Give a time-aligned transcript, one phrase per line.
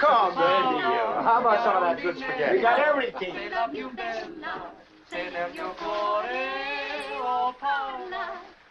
[0.00, 0.34] Maurice.
[0.34, 1.24] Glad you come.
[1.24, 2.56] How about some of that good spaghetti?
[2.56, 3.34] We got everything.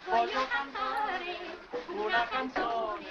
[0.09, 1.35] Voglio cantare
[1.89, 3.05] una canzone.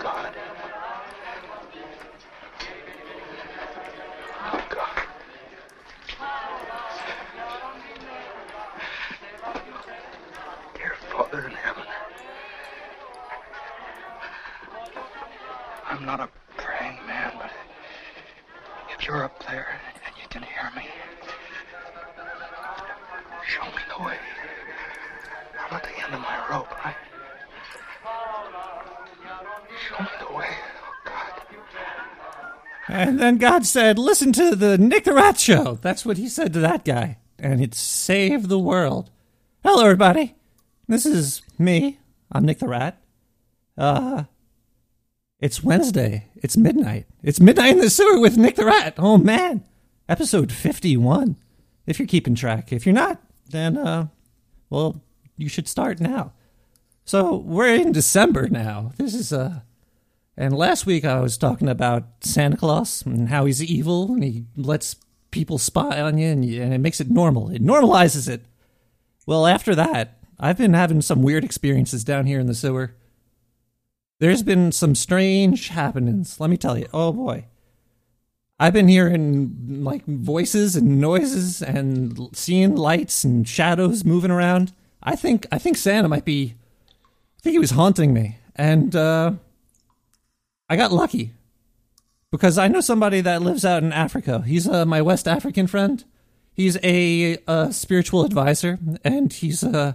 [0.00, 0.34] God.
[4.42, 4.96] Oh, God.
[10.74, 11.84] Dear Father in heaven,
[16.06, 17.50] Not a praying man, but
[18.96, 19.66] if you're up there
[20.06, 20.88] and you can hear me,
[23.44, 24.16] show me the way.
[25.68, 26.94] I'm at the end of my rope, right?
[29.88, 30.46] Show me the way.
[30.48, 31.42] Oh, God.
[32.86, 35.80] And then God said, listen to the Nick the Rat show.
[35.82, 37.18] That's what he said to that guy.
[37.36, 39.10] And it saved the world.
[39.64, 40.36] Hello, everybody.
[40.86, 41.98] This is me.
[42.30, 43.02] I'm Nick the Rat.
[43.76, 44.24] Uh,
[45.40, 46.28] it's Wednesday.
[46.36, 47.06] It's midnight.
[47.22, 48.94] It's midnight in the sewer with Nick the Rat.
[48.98, 49.64] Oh, man.
[50.08, 51.36] Episode 51.
[51.86, 52.72] If you're keeping track.
[52.72, 53.20] If you're not,
[53.50, 54.08] then, uh,
[54.70, 55.02] well,
[55.36, 56.32] you should start now.
[57.04, 58.92] So we're in December now.
[58.96, 59.60] This is, uh,
[60.36, 64.44] and last week I was talking about Santa Claus and how he's evil and he
[64.56, 64.96] lets
[65.30, 67.50] people spy on you and, you, and it makes it normal.
[67.50, 68.44] It normalizes it.
[69.26, 72.94] Well, after that, I've been having some weird experiences down here in the sewer.
[74.18, 76.88] There's been some strange happenings, let me tell you.
[76.92, 77.44] Oh boy.
[78.58, 84.72] I've been hearing like voices and noises and seeing lights and shadows moving around.
[85.02, 86.54] I think I think Santa might be
[87.38, 88.38] I think he was haunting me.
[88.54, 89.32] And uh
[90.70, 91.32] I got lucky
[92.30, 94.42] because I know somebody that lives out in Africa.
[94.46, 96.02] He's uh, my West African friend.
[96.52, 99.92] He's a, uh spiritual advisor, and he's uh,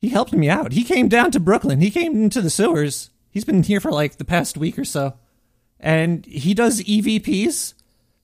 [0.00, 0.72] he helped me out.
[0.72, 1.80] He came down to Brooklyn.
[1.80, 3.10] He came into the sewers.
[3.30, 5.14] He's been here for like the past week or so,
[5.78, 7.74] and he does EVPs,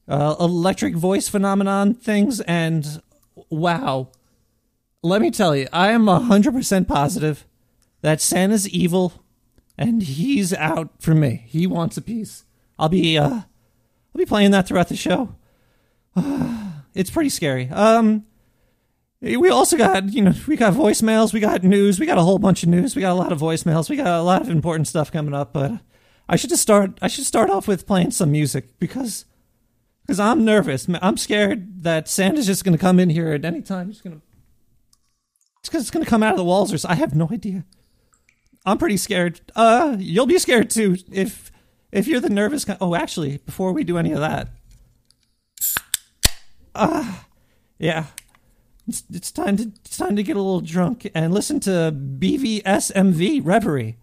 [0.08, 2.40] uh, electric voice phenomenon things.
[2.42, 3.02] And
[3.50, 4.08] wow,
[5.02, 7.46] let me tell you, I am hundred percent positive
[8.00, 9.24] that Santa's evil
[9.76, 11.44] and he's out for me.
[11.46, 12.44] He wants a piece.
[12.78, 13.44] I'll be uh I'll
[14.18, 15.34] be playing that throughout the show.
[16.94, 17.68] it's pretty scary.
[17.70, 18.26] Um
[19.24, 22.38] we also got, you know, we got voicemails, we got news, we got a whole
[22.38, 24.86] bunch of news, we got a lot of voicemails, we got a lot of important
[24.86, 25.72] stuff coming up, but
[26.28, 29.24] I should just start I should start off with playing some music because
[30.02, 30.86] because I'm nervous.
[31.00, 33.88] I'm scared that Santa's just to come in here at any time.
[33.88, 36.90] He's it's because it's to come out of the walls or so.
[36.90, 37.64] I have no idea.
[38.66, 39.40] I'm pretty scared.
[39.56, 41.50] Uh, you'll be scared too if
[41.90, 42.78] if you're the nervous kind.
[42.80, 44.48] Oh, actually, before we do any of that,
[46.74, 47.14] uh,
[47.78, 48.06] yeah,
[48.86, 53.40] it's it's time to it's time to get a little drunk and listen to BVSMV
[53.44, 53.96] Reverie.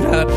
[0.00, 0.27] Smooth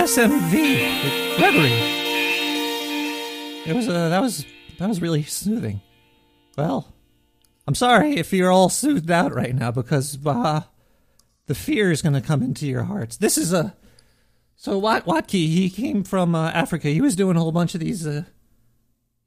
[0.00, 1.72] BVSMV with Gregory.
[3.66, 4.46] It was uh, that was
[4.78, 5.82] that was really soothing.
[6.56, 6.94] Well,
[7.66, 10.62] I'm sorry if you're all soothed out right now because uh,
[11.46, 13.18] the fear is going to come into your hearts.
[13.18, 13.76] This is a
[14.56, 15.32] so Wat Watke.
[15.32, 16.88] He came from uh, Africa.
[16.88, 18.06] He was doing a whole bunch of these.
[18.06, 18.24] Uh,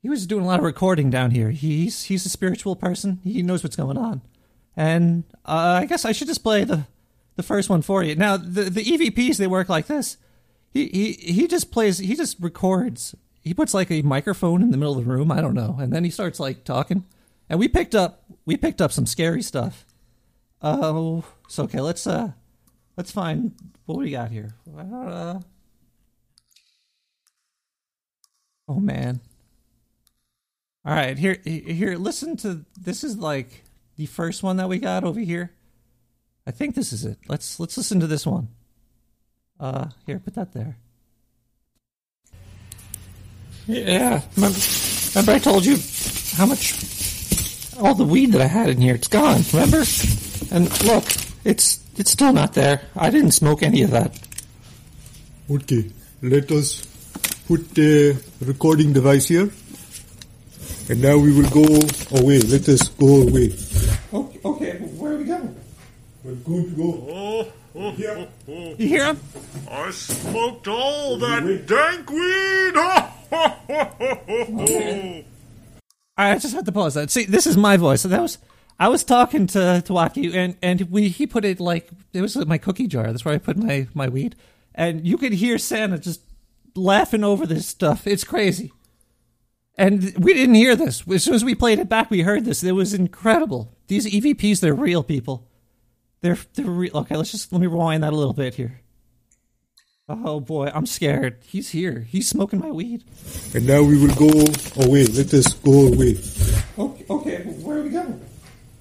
[0.02, 1.52] he was doing a lot of recording down here.
[1.52, 3.20] He's he's a spiritual person.
[3.24, 4.24] He knows what's going on.
[4.76, 6.88] And uh, I guess I should just play the
[7.36, 8.16] the first one for you.
[8.16, 10.18] Now the the EVPs they work like this.
[10.74, 12.00] He he he just plays.
[12.00, 13.14] He just records.
[13.42, 15.32] He puts like a microphone in the middle of the room.
[15.32, 17.06] I don't know, and then he starts like talking.
[17.48, 19.86] And we picked up we picked up some scary stuff.
[20.62, 21.80] Oh, so okay.
[21.80, 22.32] Let's uh
[22.98, 23.54] let's find
[23.86, 24.56] what we got here.
[24.76, 25.42] Uh,
[28.68, 29.22] oh man.
[30.86, 33.64] All right, here here listen to this is like
[33.96, 35.52] the first one that we got over here.
[36.48, 37.20] I think this is it.
[37.28, 38.50] Let's let's listen to this one.
[39.60, 40.78] Uh here, put that there.
[43.68, 44.60] Yeah, remember,
[45.16, 45.78] remember I told you
[46.36, 46.74] how much
[47.80, 49.84] all the weed that I had in here, it's gone, remember?
[50.52, 51.06] And look,
[51.46, 52.82] it's it's still not there.
[52.96, 54.20] I didn't smoke any of that.
[55.50, 55.92] Okay,
[56.22, 56.86] let us
[57.48, 59.50] put the recording device here.
[60.90, 61.64] And now we will go
[62.20, 62.40] away.
[62.42, 63.54] Let us go away.
[64.14, 65.56] Okay, okay, where are we going?
[66.24, 68.28] We're going to go here.
[68.48, 69.20] You hear him?
[69.70, 72.74] I smoked all that dank weed.
[76.16, 77.10] I just had to pause that.
[77.10, 78.02] See, this is my voice.
[78.02, 78.38] So that was
[78.80, 82.36] I was talking to to Waki, and and we he put it like it was
[82.46, 83.08] my cookie jar.
[83.08, 84.36] That's where I put my my weed,
[84.76, 86.22] and you could hear Santa just
[86.76, 88.06] laughing over this stuff.
[88.06, 88.72] It's crazy.
[89.76, 91.04] And we didn't hear this.
[91.08, 92.64] As soon as we played it back, we heard this.
[92.64, 93.76] It was incredible.
[93.88, 95.48] These EVPs, they're real people.
[96.24, 96.96] They're they're real.
[97.00, 98.80] Okay, let's just let me rewind that a little bit here.
[100.08, 101.40] Oh boy, I'm scared.
[101.46, 102.00] He's here.
[102.00, 103.04] He's smoking my weed.
[103.54, 104.30] And now we will go
[104.82, 105.06] away.
[105.06, 106.18] Let us go away.
[106.80, 108.22] Okay, okay, where are we going?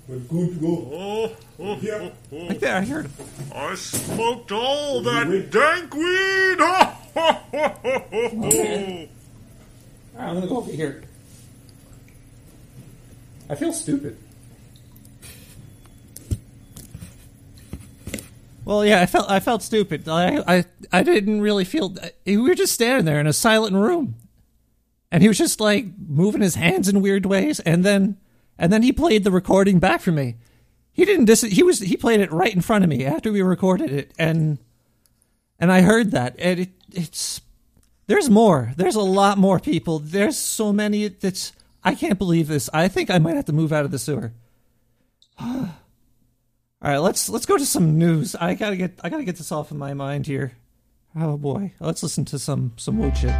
[0.06, 2.12] We're going to go Oh, here.
[2.30, 3.12] Like there, I heard him.
[3.52, 6.60] I smoked all that dank weed.
[7.14, 7.26] All
[10.14, 11.02] right, I'm gonna go over here.
[13.50, 14.16] I feel stupid.
[18.64, 20.08] Well, yeah, I felt I felt stupid.
[20.08, 21.94] I I I didn't really feel.
[22.24, 24.16] We were just standing there in a silent room,
[25.10, 28.18] and he was just like moving his hands in weird ways, and then
[28.58, 30.36] and then he played the recording back for me.
[30.92, 31.40] He didn't dis.
[31.42, 34.58] He was he played it right in front of me after we recorded it, and
[35.58, 37.40] and I heard that, and it it's
[38.06, 38.72] there's more.
[38.76, 39.98] There's a lot more people.
[39.98, 41.52] There's so many that's
[41.82, 42.70] I can't believe this.
[42.72, 44.32] I think I might have to move out of the sewer.
[46.84, 48.34] All right, let's let's go to some news.
[48.34, 50.54] I gotta get I gotta get this off of my mind here.
[51.14, 53.30] Oh boy, let's listen to some some wood shit.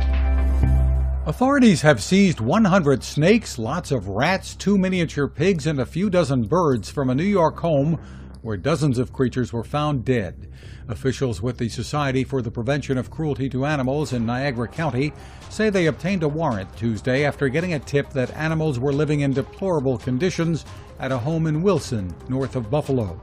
[1.27, 6.45] Authorities have seized 100 snakes, lots of rats, two miniature pigs, and a few dozen
[6.45, 7.99] birds from a New York home
[8.43, 10.49] where dozens of creatures were found dead.
[10.89, 15.13] Officials with the Society for the Prevention of Cruelty to Animals in Niagara County
[15.49, 19.33] say they obtained a warrant Tuesday after getting a tip that animals were living in
[19.33, 20.65] deplorable conditions
[21.03, 23.21] at a home in Wilson, north of Buffalo.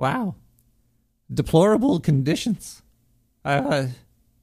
[0.00, 0.34] Wow.
[1.32, 2.82] Deplorable conditions.
[3.44, 3.86] Uh,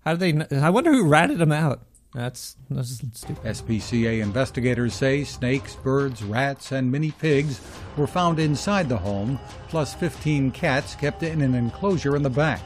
[0.05, 0.57] how did they?
[0.57, 1.81] I wonder who ratted them out.
[2.13, 3.43] That's, that's stupid.
[3.43, 7.61] SPCA investigators say snakes, birds, rats, and mini pigs
[7.95, 12.61] were found inside the home, plus 15 cats kept in an enclosure in the back.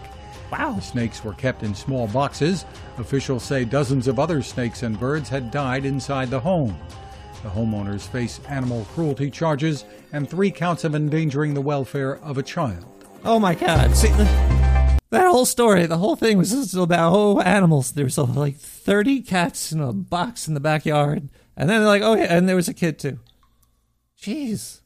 [0.52, 0.74] Wow.
[0.74, 2.66] The snakes were kept in small boxes.
[2.98, 6.78] Officials say dozens of other snakes and birds had died inside the home.
[7.46, 12.44] The homeowners face animal cruelty charges and three counts of endangering the welfare of a
[12.44, 12.84] child.
[13.24, 13.96] Oh my god.
[13.96, 17.92] See, that whole story, the whole thing was just about, oh, animals.
[17.92, 21.30] There was like 30 cats in a box in the backyard.
[21.56, 23.20] And then they're like, oh, yeah, and there was a kid too.
[24.20, 24.82] Jeez.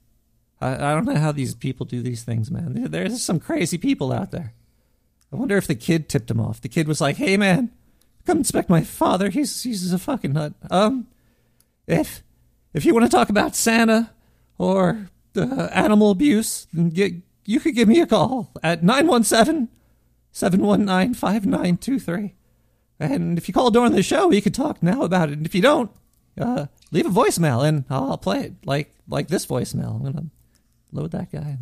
[0.60, 2.74] I, I don't know how these people do these things, man.
[2.74, 4.54] There, there's some crazy people out there.
[5.32, 6.60] I wonder if the kid tipped him off.
[6.60, 7.72] The kid was like, hey, man,
[8.25, 9.30] come inspect my father.
[9.30, 10.56] He's, he's a fucking nut.
[10.70, 11.08] Um,
[11.88, 12.22] if,
[12.74, 14.12] if you want to talk about Santa
[14.58, 17.14] or uh, animal abuse, get,
[17.46, 19.70] you could give me a call at 917
[20.32, 22.36] 719 5923.
[23.00, 25.38] And if you call during the show, you can talk now about it.
[25.38, 25.92] And if you don't,
[26.40, 29.96] uh, leave a voicemail and I'll play it like like this voicemail.
[29.96, 30.26] I'm going to
[30.91, 31.58] load that guy.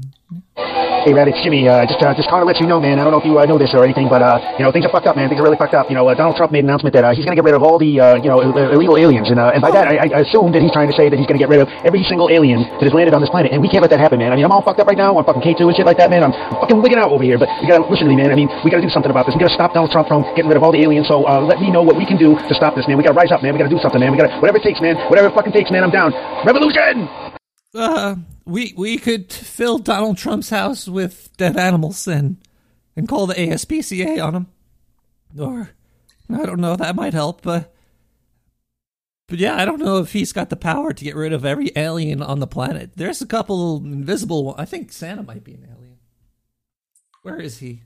[1.07, 1.63] Hey, Red, it's Jimmy.
[1.67, 3.00] Uh, just, uh, just calling to let you know, man.
[3.00, 4.84] I don't know if you uh, know this or anything, but uh, you know, things
[4.84, 5.31] are fucked up, man.
[5.31, 5.88] Things are really fucked up.
[5.88, 7.55] You know, uh, Donald Trump made an announcement that uh, he's going to get rid
[7.55, 10.12] of all the, uh, you know, ill- illegal aliens, and uh, and by that, I,
[10.12, 12.03] I assume that he's trying to say that he's going to get rid of every
[12.03, 14.31] single alien that has landed on this planet, and we can't let that happen, man.
[14.31, 16.10] I mean, I'm all fucked up right now I'm fucking K2 and shit like that,
[16.12, 16.27] man.
[16.27, 18.31] I'm fucking wigging out over here, but you gotta listen to me, man.
[18.31, 19.36] I mean, we gotta do something about this.
[19.36, 21.07] We gotta stop Donald Trump from getting rid of all the aliens.
[21.07, 23.00] So uh, let me know what we can do to stop this, man.
[23.00, 23.55] We gotta rise up, man.
[23.55, 24.12] We gotta do something, man.
[24.12, 25.00] We gotta whatever it takes, man.
[25.07, 25.88] Whatever it fucking takes, man.
[25.88, 26.12] I'm down.
[26.43, 27.07] Revolution.
[27.77, 28.15] Uh,
[28.46, 32.38] we we could fill Donald Trump's house with dead animals and
[32.96, 34.48] and call the ASPCA on him,
[35.39, 35.69] or
[36.29, 36.75] I don't know.
[36.75, 37.74] That might help, but
[39.27, 41.72] but yeah, I don't know if he's got the power to get rid of every
[41.75, 42.91] alien on the planet.
[42.96, 44.55] There's a couple invisible.
[44.57, 45.98] I think Santa might be an alien.
[47.22, 47.81] Where is he?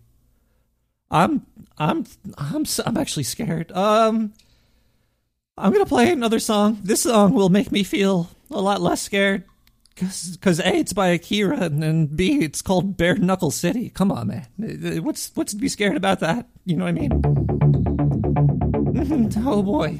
[1.10, 1.46] I'm
[1.78, 2.06] I'm
[2.38, 3.72] I'm I'm actually scared.
[3.74, 4.34] Um,
[5.58, 6.80] I'm gonna play another song.
[6.84, 9.44] This song will make me feel a lot less scared.
[9.96, 13.90] Cause, cause A, it's by Akira, and then B, it's called Bare Knuckle City.
[13.90, 14.48] Come on, man.
[15.04, 16.48] What's what's to be scared about that?
[16.66, 17.22] You know what I mean?
[19.44, 20.00] Oh boy.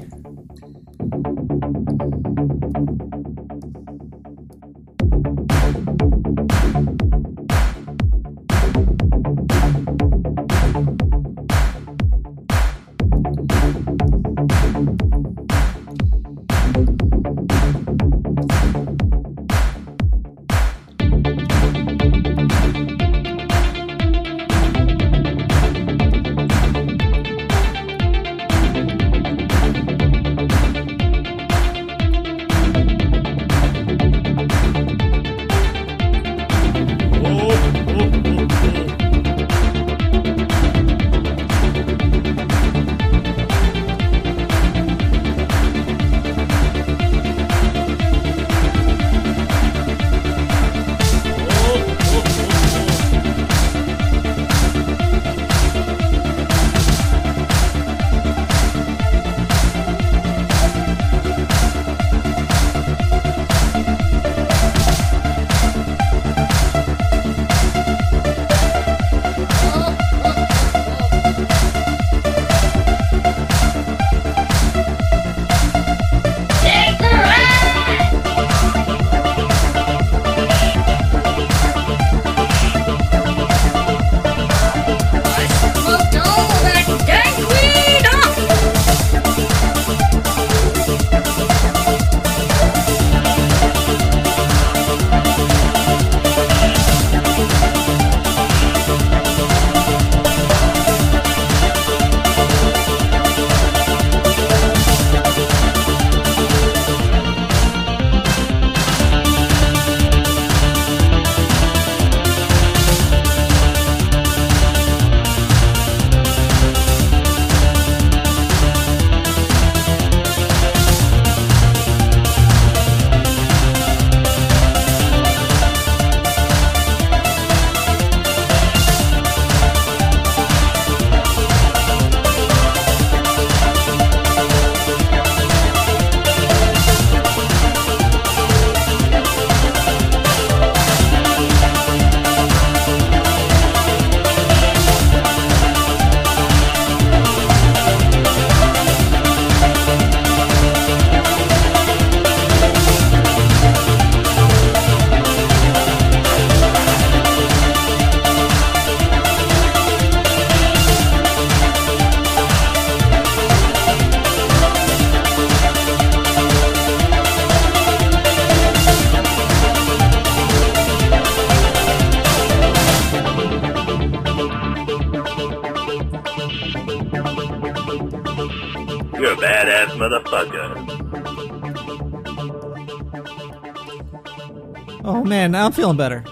[185.62, 186.22] Now I'm feeling better.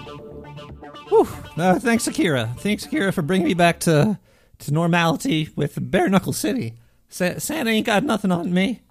[1.07, 1.25] Whew.
[1.55, 2.53] Uh, thanks, Akira.
[2.57, 4.19] Thanks, Akira, for bringing me back to
[4.59, 6.73] to normality with Bare Knuckle City.
[7.07, 8.81] Sa- Santa ain't got nothing on me,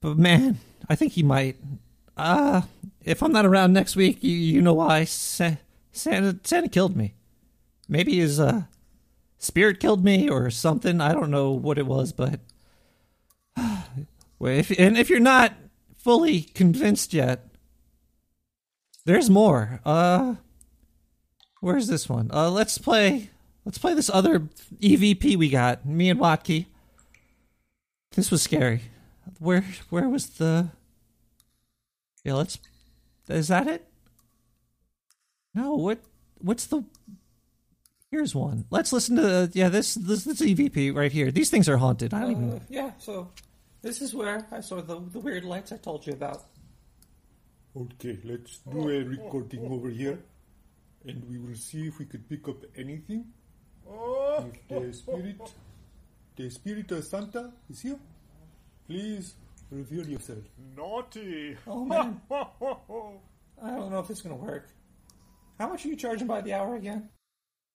[0.00, 1.56] but man, I think he might.
[2.16, 2.62] Uh,
[3.04, 5.04] if I'm not around next week, you, you know why?
[5.04, 5.56] Sa-
[5.92, 7.12] Santa Santa killed me.
[7.86, 8.62] Maybe his uh
[9.36, 11.02] spirit killed me or something.
[11.02, 12.40] I don't know what it was, but
[14.40, 15.52] if and if you're not
[15.98, 17.53] fully convinced yet,
[19.04, 19.80] there's more.
[19.84, 20.36] Uh
[21.60, 22.30] Where's this one?
[22.32, 23.30] Uh let's play
[23.64, 24.40] let's play this other
[24.80, 25.86] EVP we got.
[25.86, 26.66] Me and Watke.
[28.12, 28.82] This was scary.
[29.38, 30.70] Where where was the
[32.24, 32.58] Yeah, let's
[33.28, 33.86] Is that it?
[35.54, 36.00] No, what
[36.38, 36.84] what's the
[38.10, 38.64] Here's one.
[38.70, 41.32] Let's listen to the yeah, this this this EVP right here.
[41.32, 42.14] These things are haunted.
[42.14, 43.30] I don't even Yeah, so
[43.82, 46.44] this is where I saw the the weird lights I told you about.
[47.76, 50.20] Okay, let's do a recording over here,
[51.04, 53.24] and we will see if we could pick up anything.
[54.38, 55.52] If the spirit,
[56.36, 57.98] the spirit of Santa is here,
[58.86, 59.34] please
[59.72, 60.38] reveal yourself.
[60.76, 61.56] Naughty.
[61.66, 62.20] Oh man.
[62.30, 64.68] I don't know if it's gonna work.
[65.58, 67.08] How much are you charging by the hour again?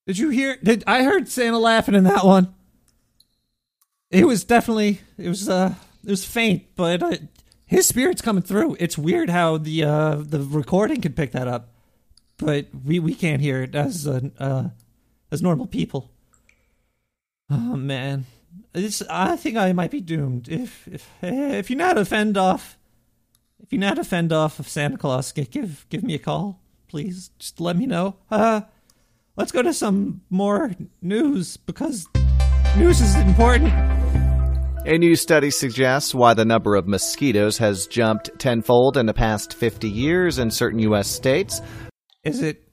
[0.08, 0.58] Did you hear?
[0.64, 2.56] Did I heard Santa laughing in that one?
[4.12, 7.18] It was definitely it was uh it was faint, but uh,
[7.70, 8.76] his spirit's coming through.
[8.80, 11.70] It's weird how the uh the recording can pick that up,
[12.38, 14.70] but we we can't hear it as uh, uh
[15.32, 16.10] as normal people.
[17.48, 18.26] Oh man,
[18.74, 22.80] it's I think I might be doomed if if if you're not a fend off
[23.62, 27.30] if you're not a fend off of Santa Claus, give give me a call, please.
[27.38, 28.16] Just let me know.
[28.32, 28.62] Uh,
[29.36, 30.72] let's go to some more
[31.04, 32.08] news because
[32.76, 33.99] news is important.
[34.86, 39.54] A new study suggests why the number of mosquitoes has jumped tenfold in the past
[39.54, 41.08] 50 years in certain U.S.
[41.08, 41.62] states.
[42.24, 42.64] Is it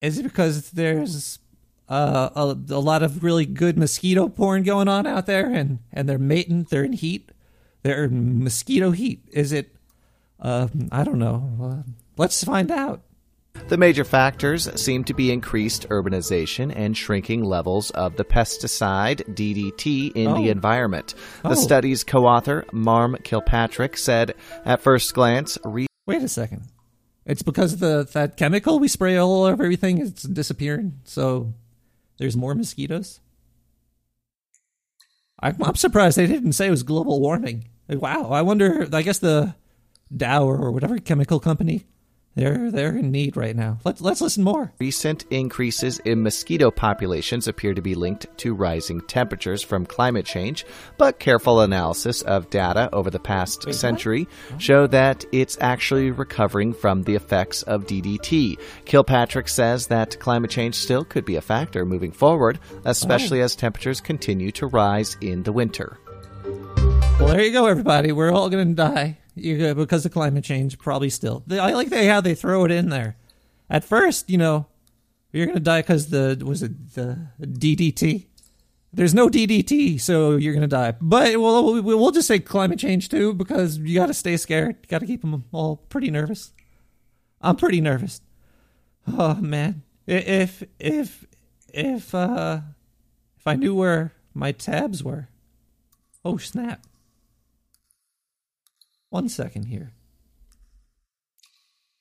[0.00, 1.40] is it because there's
[1.88, 6.08] uh, a, a lot of really good mosquito porn going on out there, and and
[6.08, 7.32] they're mating, they're in heat,
[7.82, 9.24] they're in mosquito heat?
[9.32, 9.74] Is it?
[10.40, 11.50] Uh, I don't know.
[11.60, 13.02] Uh, let's find out.
[13.66, 20.12] The major factors seem to be increased urbanization and shrinking levels of the pesticide DDT
[20.14, 20.52] in the Oh.
[20.52, 21.14] environment.
[21.42, 21.54] The Oh.
[21.54, 26.62] study's co author, Marm Kilpatrick, said at first glance, re- Wait a second.
[27.26, 31.00] It's because of the that chemical we spray all over everything is disappearing.
[31.04, 31.52] So
[32.16, 33.20] there's more mosquitoes.
[35.40, 37.68] I'm, I'm surprised they didn't say it was global warming.
[37.86, 38.88] Like, wow, I wonder.
[38.90, 39.54] I guess the
[40.16, 41.84] Dow or whatever chemical company
[42.38, 43.78] they're they're in need right now.
[43.84, 44.72] Let's let's listen more.
[44.78, 50.64] recent increases in mosquito populations appear to be linked to rising temperatures from climate change,
[50.96, 57.02] but careful analysis of data over the past century show that it's actually recovering from
[57.02, 58.58] the effects of DDT.
[58.84, 63.44] Kilpatrick says that climate change still could be a factor moving forward, especially oh.
[63.44, 65.98] as temperatures continue to rise in the winter.
[67.18, 68.12] Well, there you go, everybody.
[68.12, 70.78] We're all gonna die you, because of climate change.
[70.78, 71.42] Probably still.
[71.46, 73.16] They, I like how they throw it in there.
[73.70, 74.66] At first, you know,
[75.32, 78.26] you're gonna die because the was it the DDT.
[78.92, 80.94] There's no DDT, so you're gonna die.
[81.00, 84.76] But we'll we'll just say climate change too because you got to stay scared.
[84.82, 86.52] You got to keep them all pretty nervous.
[87.40, 88.20] I'm pretty nervous.
[89.06, 91.26] Oh man, if if
[91.72, 92.60] if uh
[93.38, 95.28] if I knew where my tabs were.
[96.24, 96.86] Oh snap.
[99.10, 99.92] One second here.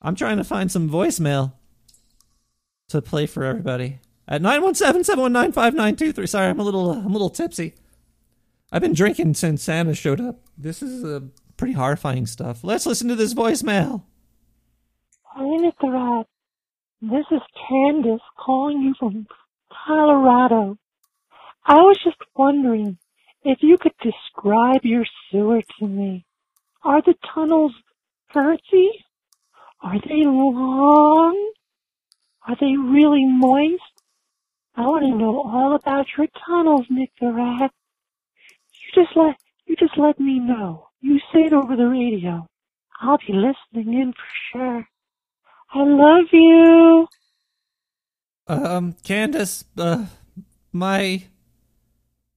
[0.01, 1.53] I'm trying to find some voicemail
[2.89, 6.29] to play for everybody at 917-719-5923.
[6.29, 7.75] Sorry, I'm a little I'm a little tipsy.
[8.71, 10.41] I've been drinking since Santa showed up.
[10.57, 11.21] This is uh,
[11.55, 12.63] pretty horrifying stuff.
[12.63, 14.03] Let's listen to this voicemail.
[15.23, 15.93] Hi, Mr.
[15.93, 16.27] Rat.
[17.01, 19.27] This is Candace calling you from
[19.85, 20.77] Colorado.
[21.65, 22.97] I was just wondering
[23.43, 26.26] if you could describe your sewer to me.
[26.87, 27.73] Are the tunnels
[28.33, 28.87] girthy?
[29.81, 31.51] Are they long?
[32.47, 33.83] Are they really moist?
[34.73, 37.71] I want to know all about your tunnels, Nick the Rat.
[38.71, 40.87] You just let you just let me know.
[41.01, 42.47] You say it over the radio.
[43.01, 44.87] I'll be listening in for sure.
[45.73, 47.07] I love you.
[48.47, 50.05] Um, Candace, uh,
[50.71, 51.25] my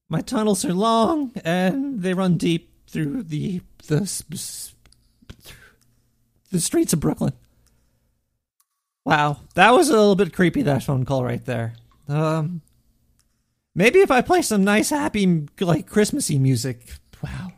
[0.09, 4.01] my tunnels are long and they run deep through the the
[6.51, 7.33] the streets of Brooklyn.
[9.05, 10.63] Wow, that was a little bit creepy.
[10.63, 11.75] That phone call right there.
[12.09, 12.63] Um,
[13.75, 16.97] Maybe if I play some nice, happy, like Christmassy music.
[17.23, 17.53] Wow.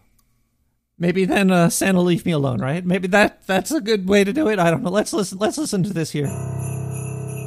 [0.99, 2.85] Maybe then uh, Santa leave me alone, right?
[2.85, 4.59] Maybe that that's a good way to do it.
[4.59, 4.91] I don't know.
[4.91, 5.39] Let's listen.
[5.39, 6.29] Let's listen to this here.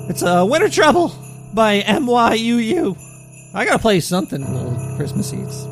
[0.09, 1.13] It's uh, "Winter Trouble"
[1.53, 2.97] by MYUU.
[3.53, 5.37] I gotta play something a little Christmassy.
[5.37, 5.63] It's,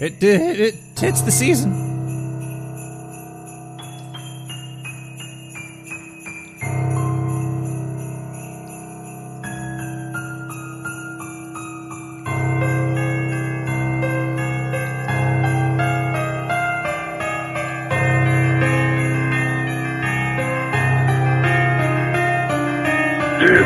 [0.00, 0.06] know?
[0.06, 1.86] It it, it hits the season.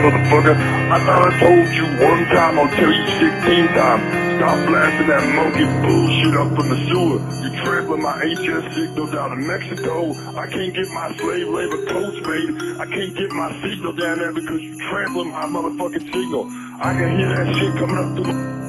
[0.00, 0.79] Motherfucker.
[0.90, 4.02] I I told you one time, I'll tell you 16 times.
[4.40, 7.20] Stop blasting that monkey bullshit up in the sewer.
[7.44, 10.10] You trampling my HS signal down in Mexico.
[10.36, 12.80] I can't get my slave labor coats made.
[12.80, 16.50] I can't get my signal down there because you trampling my motherfucking signal.
[16.82, 18.59] I can hear that shit coming up through my...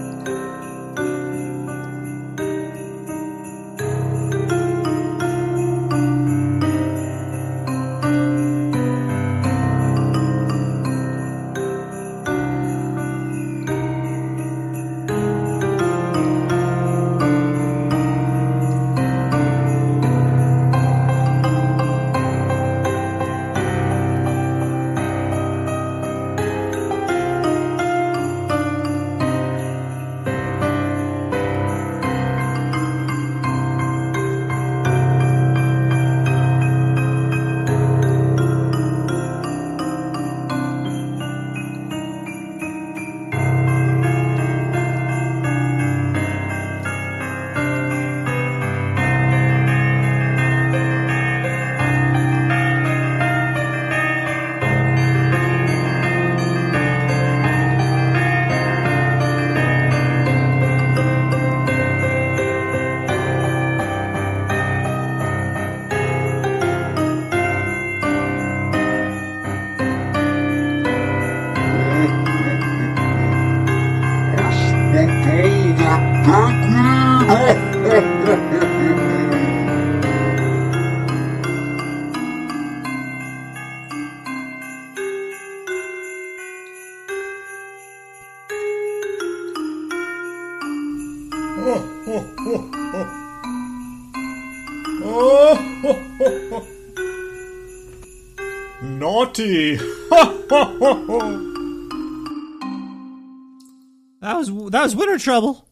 [105.17, 105.67] Trouble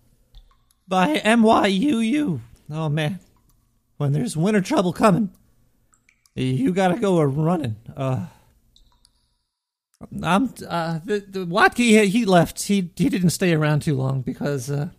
[0.87, 2.39] by MYUU.
[2.71, 3.19] Oh man,
[3.97, 5.31] when there's winter trouble coming,
[6.35, 7.75] you gotta go running.
[7.95, 8.27] Uh,
[10.23, 12.63] I'm uh, the, the Watke he, he left.
[12.63, 14.89] He he didn't stay around too long because uh,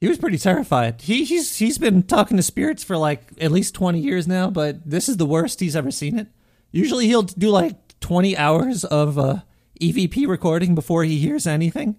[0.00, 1.02] he was pretty terrified.
[1.02, 4.88] He he's he's been talking to spirits for like at least twenty years now, but
[4.88, 6.28] this is the worst he's ever seen it.
[6.72, 9.40] Usually he'll do like twenty hours of uh,
[9.80, 11.96] EVP recording before he hears anything.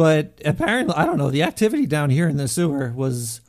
[0.00, 1.30] But apparently, I don't know.
[1.30, 3.42] The activity down here in the sewer was,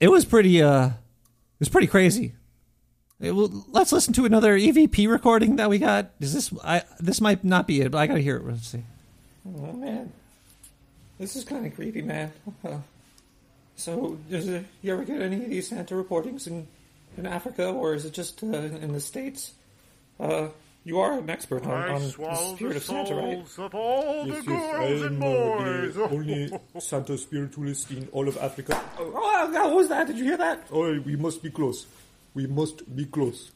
[0.00, 2.32] it was pretty, uh, it was pretty crazy.
[3.20, 6.12] It, well, let's listen to another EVP recording that we got.
[6.20, 6.50] Is this?
[6.64, 8.46] I this might not be it, but I gotta hear it.
[8.46, 8.82] Let's see.
[9.46, 10.10] Oh man,
[11.18, 12.32] this is kind of creepy, man.
[13.76, 16.66] So, does it, you ever get any of these Santa reportings in
[17.18, 19.52] in Africa, or is it just uh, in the states?
[20.18, 20.48] Uh,
[20.88, 22.10] you are an expert on, I on the
[22.56, 23.46] spirit the of Santa, right?
[23.46, 25.94] souls of all Yes, the yes, I girls am and uh, boys.
[25.94, 28.80] the only Santa spiritualist in all of Africa.
[28.98, 29.10] Oh,
[29.52, 30.06] what was that?
[30.06, 30.66] Did you hear that?
[30.72, 31.86] Oh, we must be close.
[32.34, 33.50] We must be close.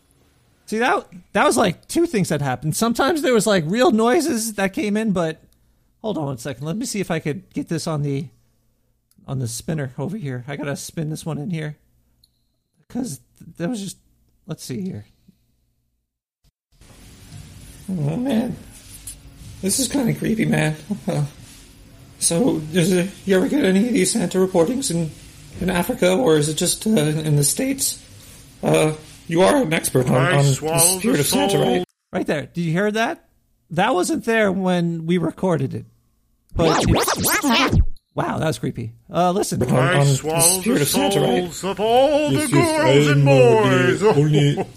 [0.67, 2.77] See that that was like two things that happened.
[2.77, 5.43] Sometimes there was like real noises that came in, but
[6.03, 6.67] hold on one second.
[6.67, 8.29] Let me see if I could get this on the
[9.27, 10.45] on the spinner over here.
[10.47, 11.79] I gotta spin this one in here
[12.87, 13.21] because
[13.57, 13.97] that was just.
[14.47, 15.07] Let's see here.
[17.95, 18.57] Oh man,
[19.61, 20.77] this is kind of creepy, man.
[21.07, 21.25] Uh,
[22.19, 25.11] so, does it, you ever get any of these Santa reportings in
[25.61, 28.03] in Africa, or is it just uh, in the states?
[28.63, 28.95] Uh,
[29.29, 31.85] you are an expert on, on the spirit the of Santa, right?
[32.13, 32.47] Right there.
[32.47, 33.29] Did you hear that?
[33.71, 35.87] That wasn't there when we recorded it.
[36.55, 36.85] But
[38.15, 38.93] wow, that was creepy.
[39.11, 41.65] Uh, listen, I on the swallow spirit the of Santa, right?
[41.65, 44.01] of all Yes, the yes, I girls am and boys.
[44.01, 44.09] the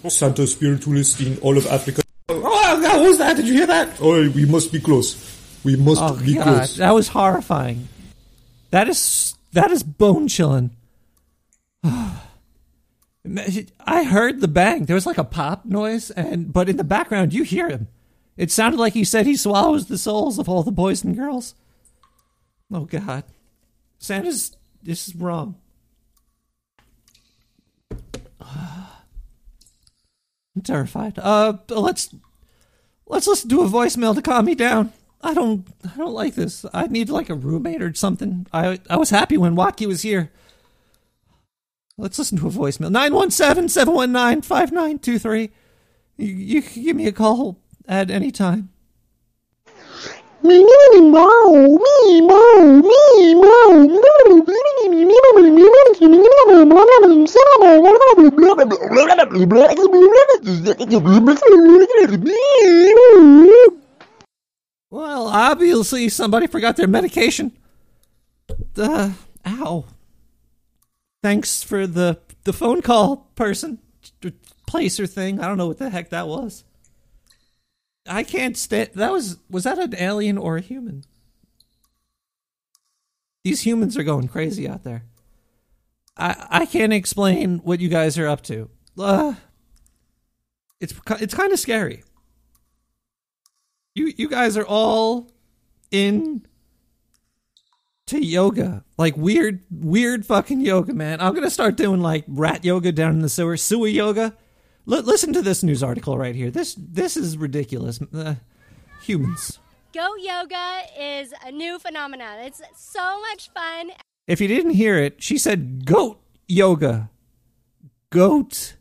[0.02, 2.02] only Santa spiritualist in all of Africa.
[2.28, 3.36] Oh, oh, God, what was that?
[3.36, 3.98] Did you hear that?
[4.00, 5.14] Oh, we must be close.
[5.64, 6.76] We must Oh be god, close.
[6.76, 7.88] that was horrifying.
[8.70, 10.70] That is that is bone chilling.
[11.84, 12.20] I
[14.04, 14.84] heard the bang.
[14.84, 17.88] There was like a pop noise, and but in the background you hear him.
[18.36, 21.54] It sounded like he said he swallows the souls of all the boys and girls.
[22.72, 23.24] Oh God,
[23.98, 25.56] Santa's this is wrong.
[30.56, 31.18] I'm terrified.
[31.18, 32.14] Uh, let's
[33.06, 34.94] let's listen to a voicemail to calm me down.
[35.20, 36.64] I don't I don't like this.
[36.72, 38.46] I need like a roommate or something.
[38.52, 40.32] I I was happy when Wacky was here.
[41.98, 42.90] Let's listen to a voicemail.
[42.90, 45.50] 917-719-5923.
[46.18, 48.68] You, you can give me a call at any time.
[64.90, 67.52] Well, obviously somebody forgot their medication.
[68.76, 69.12] Uh,
[69.46, 69.84] ow.
[71.22, 73.78] Thanks for the the phone call, person,
[74.66, 75.40] placer thing.
[75.40, 76.62] I don't know what the heck that was.
[78.08, 78.90] I can't stand.
[78.94, 81.04] That was was that an alien or a human?
[83.44, 85.04] These humans are going crazy out there.
[86.16, 88.70] I I can't explain what you guys are up to.
[88.98, 89.34] Uh,
[90.80, 92.02] it's it's kind of scary.
[93.94, 95.30] You you guys are all
[95.90, 96.46] in
[98.06, 101.20] to yoga, like weird weird fucking yoga, man.
[101.20, 104.36] I'm gonna start doing like rat yoga down in the sewer, sewer yoga.
[104.90, 106.50] L- listen to this news article right here.
[106.50, 108.00] This this is ridiculous.
[108.14, 108.36] Uh,
[109.02, 109.58] humans.
[109.92, 112.38] Goat yoga is a new phenomenon.
[112.40, 113.90] It's so much fun.
[114.26, 117.10] If you didn't hear it, she said goat yoga.
[118.10, 118.76] Goat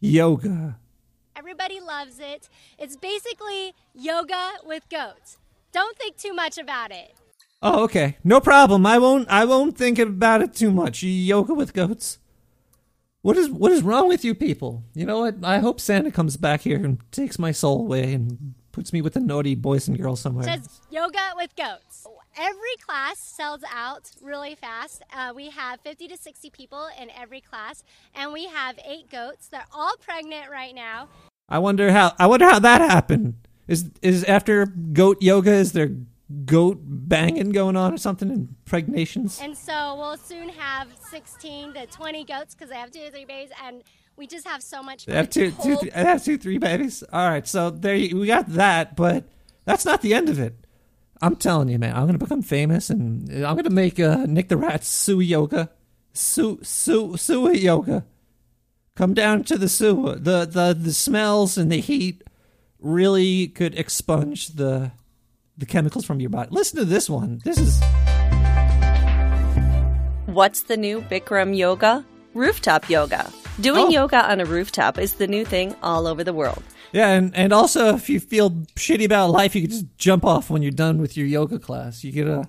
[0.00, 0.78] yoga.
[1.36, 2.48] Everybody loves it.
[2.78, 5.38] It's basically yoga with goats.
[5.72, 7.14] Don't think too much about it.
[7.62, 8.16] Oh, okay.
[8.24, 8.86] No problem.
[8.86, 11.02] I won't I won't think about it too much.
[11.02, 12.18] Yoga with goats.
[13.22, 14.82] What is what is wrong with you people?
[14.94, 15.36] You know what?
[15.44, 19.14] I hope Santa comes back here and takes my soul away and puts me with
[19.14, 20.44] the naughty boys and girls somewhere.
[20.44, 22.04] Just yoga with goats.
[22.36, 25.02] Every class sells out really fast.
[25.12, 29.48] Uh, we have 50 to 60 people in every class, and we have eight goats.
[29.48, 31.08] They're all pregnant right now.
[31.48, 33.34] I wonder how I wonder how that happened.
[33.68, 35.90] Is is after goat yoga is there
[36.44, 39.40] goat banging going on or something and impregnations?
[39.40, 43.24] And so we'll soon have 16 to 20 goats because they have two or three
[43.24, 43.82] babies, and
[44.16, 45.06] we just have so much.
[45.06, 47.02] They have two, two, three, have two, three babies.
[47.12, 49.24] All right, so there you, we got that, but
[49.64, 50.54] that's not the end of it.
[51.20, 54.56] I'm telling you, man, I'm gonna become famous, and I'm gonna make uh, Nick the
[54.56, 55.70] Rat Sui yoga,
[56.12, 58.04] su su Sui yoga.
[58.96, 60.16] Come down to the sewer.
[60.16, 62.24] The the the smells and the heat
[62.80, 64.90] really could expunge the
[65.62, 66.48] the chemicals from your body.
[66.50, 67.40] Listen to this one.
[67.44, 67.80] This is
[70.26, 72.04] What's the new Bikram yoga?
[72.34, 73.30] Rooftop yoga.
[73.60, 73.90] Doing Oh.
[73.90, 76.62] yoga on a rooftop is the new thing all over the world.
[76.92, 80.50] yeah, and and also if you feel shitty about life, you can just jump off
[80.50, 82.02] when you're done with your yoga class.
[82.02, 82.48] You get a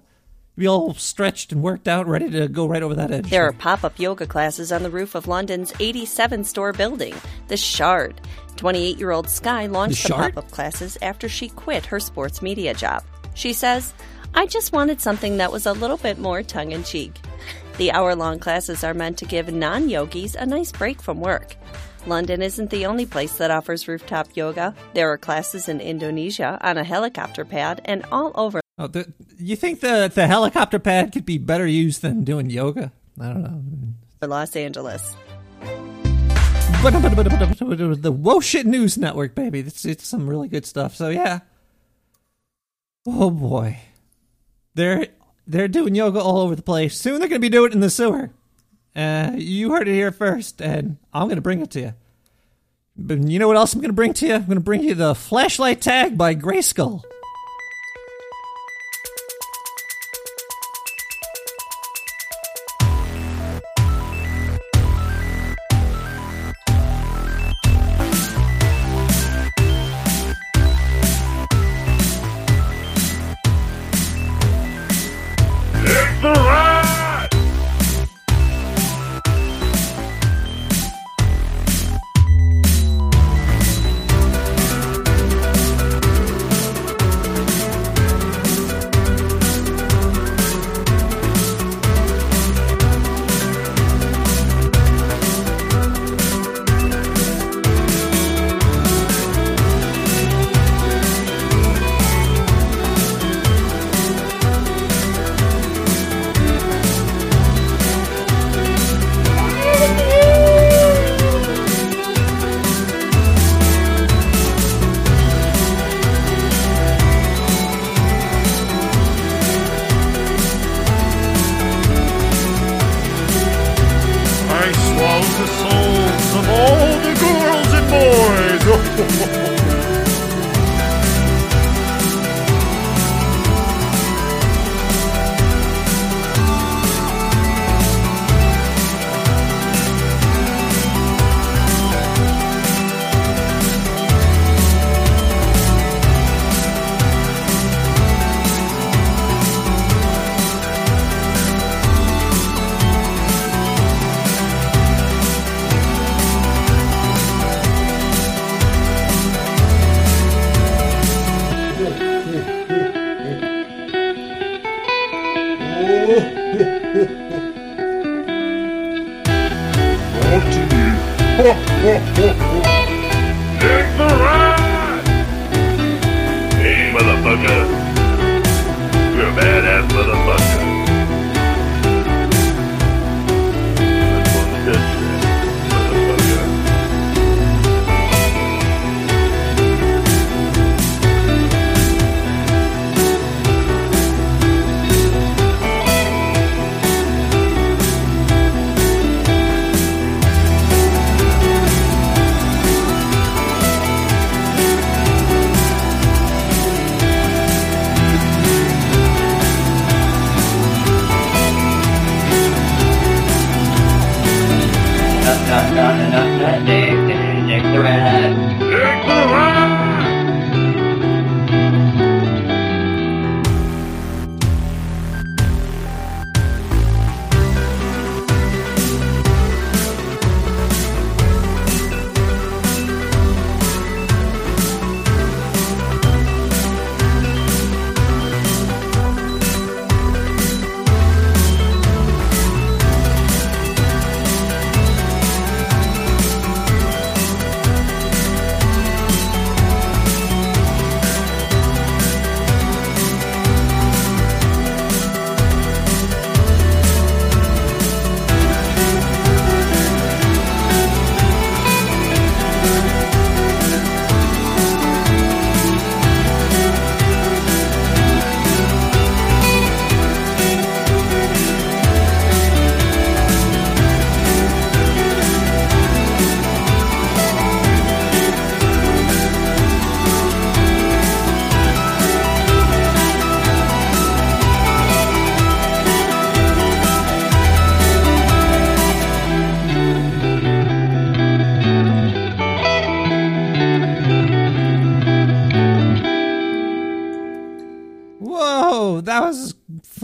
[0.55, 3.29] be all stretched and worked out, ready to go right over that edge.
[3.29, 7.15] There are pop up yoga classes on the roof of London's 87 store building,
[7.47, 8.21] The Shard.
[8.57, 12.41] 28 year old Sky launched The the, pop up classes after she quit her sports
[12.41, 13.03] media job.
[13.33, 13.93] She says,
[14.33, 17.19] I just wanted something that was a little bit more tongue in cheek.
[17.77, 21.55] The hour long classes are meant to give non yogis a nice break from work.
[22.05, 24.75] London isn't the only place that offers rooftop yoga.
[24.93, 29.55] There are classes in Indonesia on a helicopter pad and all over Oh, the, you
[29.55, 32.91] think the the helicopter pad could be better used than doing yoga?
[33.21, 34.27] I don't know.
[34.27, 35.15] Los Angeles.
[36.83, 39.59] The Whoa Shit News Network, baby.
[39.59, 40.95] It's it's some really good stuff.
[40.95, 41.39] So yeah.
[43.07, 43.79] Oh boy,
[44.75, 45.07] they're
[45.47, 46.97] they're doing yoga all over the place.
[46.97, 48.31] Soon they're gonna be doing it in the sewer.
[48.93, 51.93] Uh, you heard it here first, and I'm gonna bring it to you.
[52.97, 54.33] But you know what else I'm gonna bring to you?
[54.35, 57.03] I'm gonna bring you the flashlight tag by Grayskull.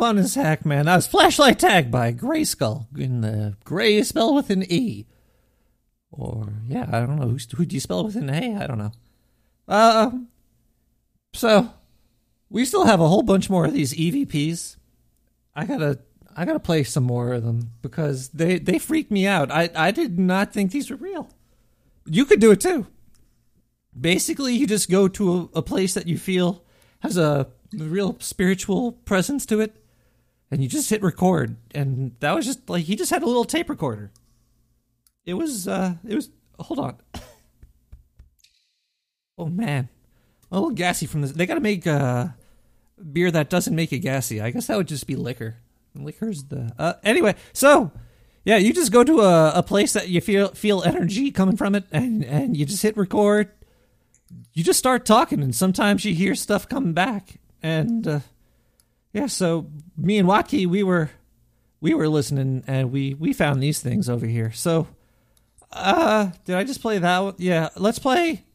[0.09, 0.87] Fun as heck, man.
[0.87, 2.87] That was Flashlight Tag by Greyskull.
[2.97, 5.05] In the gray is spelled with an E.
[6.09, 7.37] Or, yeah, I don't know.
[7.55, 8.55] Who do you spell with an A?
[8.55, 8.91] I don't know.
[9.67, 10.09] Uh,
[11.31, 11.69] so,
[12.49, 14.77] we still have a whole bunch more of these EVPs.
[15.55, 15.99] I gotta,
[16.35, 19.51] I gotta play some more of them because they, they freaked me out.
[19.51, 21.29] I, I did not think these were real.
[22.07, 22.87] You could do it too.
[23.95, 26.63] Basically, you just go to a, a place that you feel
[27.01, 29.78] has a real spiritual presence to it,
[30.51, 31.57] and you just hit record.
[31.73, 34.11] And that was just like he just had a little tape recorder.
[35.25, 36.29] It was, uh, it was.
[36.59, 36.97] Hold on.
[39.37, 39.89] oh man,
[40.51, 41.31] a little gassy from this.
[41.31, 42.29] They got to make uh,
[43.11, 44.41] beer that doesn't make it gassy.
[44.41, 45.57] I guess that would just be liquor.
[45.95, 46.71] Liquor's the.
[46.77, 47.91] Uh, anyway, so
[48.43, 51.75] yeah, you just go to a, a place that you feel feel energy coming from
[51.75, 53.51] it, and and you just hit record.
[54.53, 58.19] You just start talking, and sometimes you hear stuff coming back, and uh,
[59.13, 59.27] yeah.
[59.27, 61.09] So me and Watke, we were
[61.81, 64.51] we were listening, and we we found these things over here.
[64.51, 64.87] So,
[65.71, 67.19] uh, did I just play that?
[67.19, 67.35] One?
[67.37, 68.45] Yeah, let's play.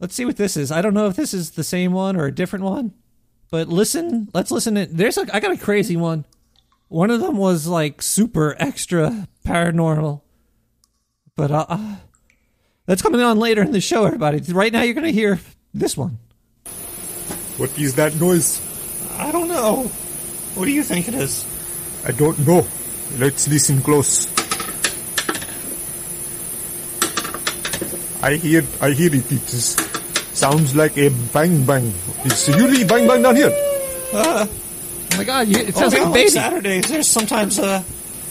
[0.00, 0.70] Let's see what this is.
[0.70, 2.92] I don't know if this is the same one or a different one,
[3.50, 4.28] but listen.
[4.34, 4.74] Let's listen.
[4.76, 5.18] To, there's.
[5.18, 6.24] I got a crazy one.
[6.88, 10.22] One of them was like super extra paranormal,
[11.34, 11.96] but uh, uh
[12.86, 14.40] that's coming on later in the show, everybody.
[14.52, 15.40] Right now, you're gonna hear
[15.72, 16.18] this one.
[17.56, 18.73] What is that noise?
[19.18, 19.84] I don't know.
[20.54, 21.44] What do you think it is?
[22.06, 22.66] I don't know.
[23.18, 24.28] Let's listen close.
[28.22, 29.30] I hear, I hear it.
[29.30, 29.76] It is,
[30.32, 31.92] sounds like a bang bang.
[32.24, 33.52] It's usually bang bang down here.
[34.12, 36.24] Uh, oh my god, it sounds Oh, like no, baby.
[36.24, 37.82] it's Saturdays, there's sometimes uh,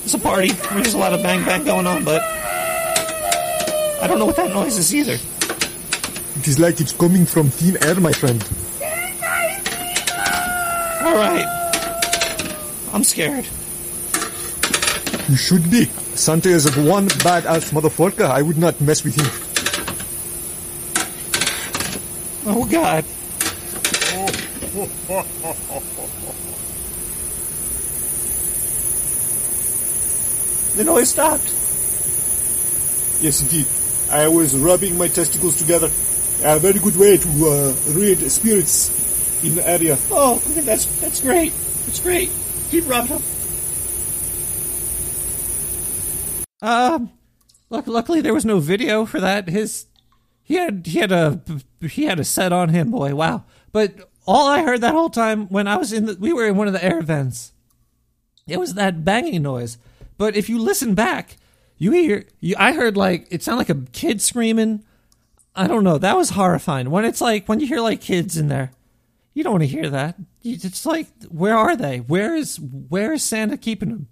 [0.03, 2.21] it's a party there's a lot of bang bang going on, but
[4.01, 5.13] I don't know what that noise is either.
[5.13, 8.41] It is like it's coming from thin air, my friend.
[11.03, 11.45] All right,
[12.93, 13.45] I'm scared.
[15.27, 15.85] You should be.
[16.15, 18.25] Santa is a one badass motherfucker.
[18.25, 19.25] I would not mess with him.
[22.45, 23.03] Oh god.
[30.75, 31.43] The noise stopped.
[33.21, 33.67] Yes, indeed.
[34.09, 35.85] I was rubbing my testicles together.
[36.43, 39.02] A very good way to uh, read spirits
[39.43, 39.97] in the area.
[40.09, 41.51] Oh, that's that's great.
[41.85, 42.31] That's great.
[42.71, 43.23] Keep rubbing them.
[46.61, 47.11] Um,
[47.69, 49.49] look, luckily there was no video for that.
[49.49, 49.85] His
[50.43, 51.41] he had he had a
[51.81, 53.13] he had a set on him, boy.
[53.15, 53.43] Wow.
[53.71, 56.55] But all I heard that whole time when I was in the we were in
[56.55, 57.51] one of the air vents,
[58.47, 59.77] it was that banging noise.
[60.17, 61.37] But if you listen back,
[61.77, 64.83] You hear you I heard like it sounded like a kid screaming.
[65.55, 65.97] I don't know.
[65.97, 66.89] That was horrifying.
[66.89, 68.71] When it's like when you hear like kids in there,
[69.33, 70.15] you don't want to hear that.
[70.43, 71.99] It's like where are they?
[71.99, 74.07] Where is where is Santa keeping them?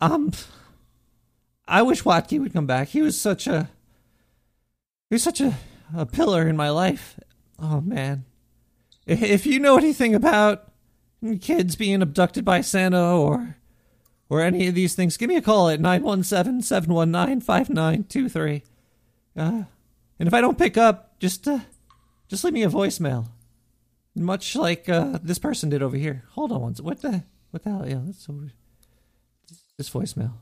[0.00, 0.32] Um
[1.66, 2.88] I wish Watke would come back.
[2.88, 3.70] He was such a
[5.08, 5.54] he was such a,
[5.94, 7.20] a pillar in my life.
[7.58, 8.24] Oh man.
[9.06, 10.70] If, if you know anything about
[11.40, 13.56] kids being abducted by Santa or
[14.28, 18.62] or any of these things, give me a call at 917-719-5923.
[19.36, 19.64] Uh,
[20.18, 21.58] and if I don't pick up, just uh,
[22.28, 23.26] just leave me a voicemail.
[24.14, 26.24] Much like uh, this person did over here.
[26.30, 26.74] Hold on one.
[26.82, 27.88] What the what the hell?
[27.88, 28.50] Yeah, that's over.
[29.78, 30.32] This voicemail.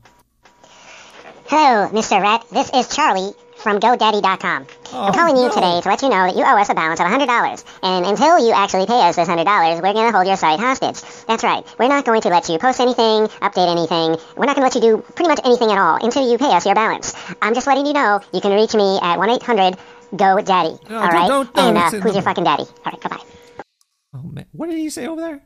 [1.45, 2.21] Hello, Mr.
[2.21, 2.45] Rat.
[2.51, 4.65] This is Charlie from GoDaddy.com.
[4.93, 7.05] I'm calling you today to let you know that you owe us a balance of
[7.07, 7.63] $100.
[7.83, 9.45] And until you actually pay us this $100,
[9.75, 11.01] we're going to hold your site hostage.
[11.27, 11.63] That's right.
[11.77, 14.15] We're not going to let you post anything, update anything.
[14.37, 16.51] We're not going to let you do pretty much anything at all until you pay
[16.55, 17.13] us your balance.
[17.41, 20.89] I'm just letting you know you can reach me at 1-800-GO-DADDY.
[20.89, 21.27] No, all right?
[21.27, 22.63] don't- don't and uh, who's your fucking daddy?
[22.63, 23.23] All right, bye-bye.
[24.13, 25.41] Oh man, what did he say over there?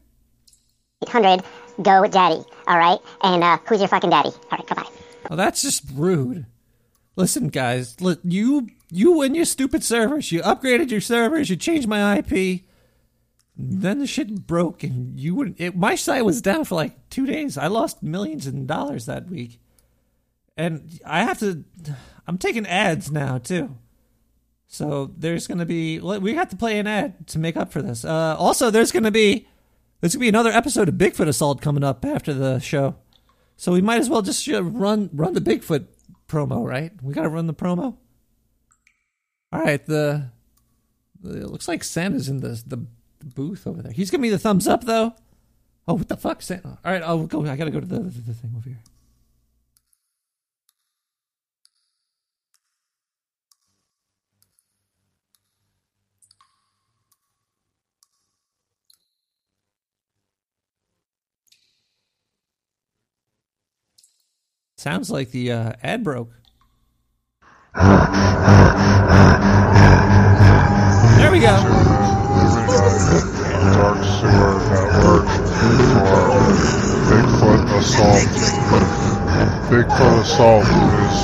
[1.03, 1.43] Eight hundred,
[1.81, 2.43] go with daddy.
[2.67, 2.99] All right?
[3.21, 4.29] And uh, who's your fucking daddy?
[4.29, 4.89] All right, bye-bye.
[5.29, 6.45] Well, that's just rude.
[7.15, 11.87] Listen, guys, li- you you and your stupid servers, you upgraded your servers, you changed
[11.87, 12.61] my IP.
[13.57, 15.59] Then the shit broke, and you wouldn't.
[15.61, 17.57] It, my site was down for like two days.
[17.57, 19.61] I lost millions in dollars that week,
[20.57, 21.63] and I have to.
[22.27, 23.77] I'm taking ads now too.
[24.67, 27.81] So there's going to be we have to play an ad to make up for
[27.81, 28.03] this.
[28.03, 29.47] Uh, also, there's going to be
[30.01, 32.95] there's going to be another episode of Bigfoot Assault coming up after the show.
[33.57, 35.85] So we might as well just uh, run run the Bigfoot
[36.27, 36.91] promo, right?
[37.01, 37.97] We got to run the promo.
[39.53, 40.31] All right, the,
[41.23, 42.85] it looks like Santa's in the the
[43.23, 43.93] booth over there.
[43.93, 45.15] He's giving me the thumbs up though.
[45.87, 46.79] Oh, what the fuck, Santa?
[46.83, 47.45] All right, I'll go.
[47.45, 48.79] I got to go to the, the the thing over here.
[64.85, 66.29] Sounds like the uh, ad broke.
[67.73, 67.81] There
[71.31, 71.57] we go.
[73.73, 76.21] Dark Sewer Network for
[77.09, 78.29] Bigfoot Assault.
[79.73, 81.17] Bigfoot Assault is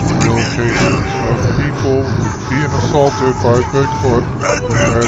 [0.57, 0.97] cases
[1.29, 2.01] of people
[2.49, 4.25] being assaulted by Bigfoot
[4.73, 5.05] and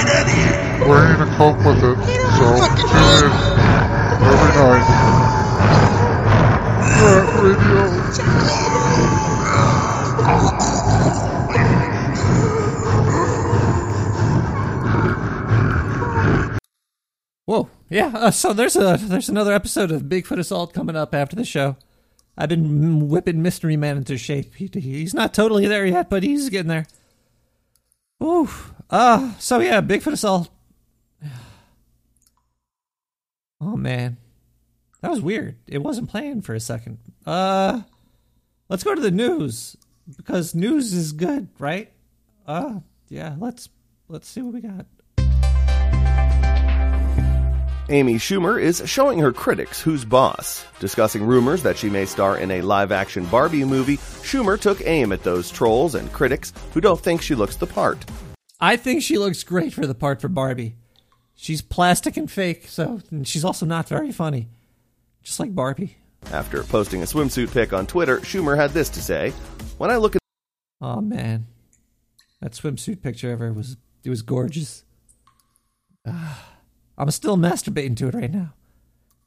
[0.87, 1.97] learning to cope with it.
[2.37, 2.45] So
[2.77, 3.33] tune in
[4.29, 5.32] every night.
[7.03, 7.83] Radio.
[17.45, 18.07] Whoa, yeah.
[18.15, 21.75] Uh, so there's a there's another episode of Bigfoot Assault coming up after the show.
[22.37, 24.55] I've been whipping Mystery Man into shape.
[24.55, 26.87] He, he's not totally there yet, but he's getting there.
[28.23, 28.49] Ooh.
[28.89, 30.49] Uh, so yeah, Bigfoot Assault.
[33.65, 34.17] Oh man,
[35.03, 35.57] that was weird.
[35.67, 36.97] It wasn't playing for a second.
[37.25, 37.81] Uh,
[38.69, 39.75] let's go to the news
[40.15, 41.91] because news is good, right?
[42.47, 42.79] Uh,
[43.09, 43.35] yeah.
[43.37, 43.67] Let's
[44.07, 44.85] let's see what we got.
[47.89, 50.65] Amy Schumer is showing her critics who's boss.
[50.79, 55.11] Discussing rumors that she may star in a live action Barbie movie, Schumer took aim
[55.11, 58.05] at those trolls and critics who don't think she looks the part.
[58.61, 60.77] I think she looks great for the part for Barbie.
[61.35, 64.47] She's plastic and fake, so and she's also not very funny.
[65.23, 65.97] Just like Barbie.
[66.31, 69.31] After posting a swimsuit pic on Twitter, Schumer had this to say
[69.77, 70.21] When I look at
[70.81, 71.45] Oh man.
[72.41, 74.83] That swimsuit picture ever was it was gorgeous.
[76.05, 76.55] Ah,
[76.97, 78.53] I'm still masturbating to it right now.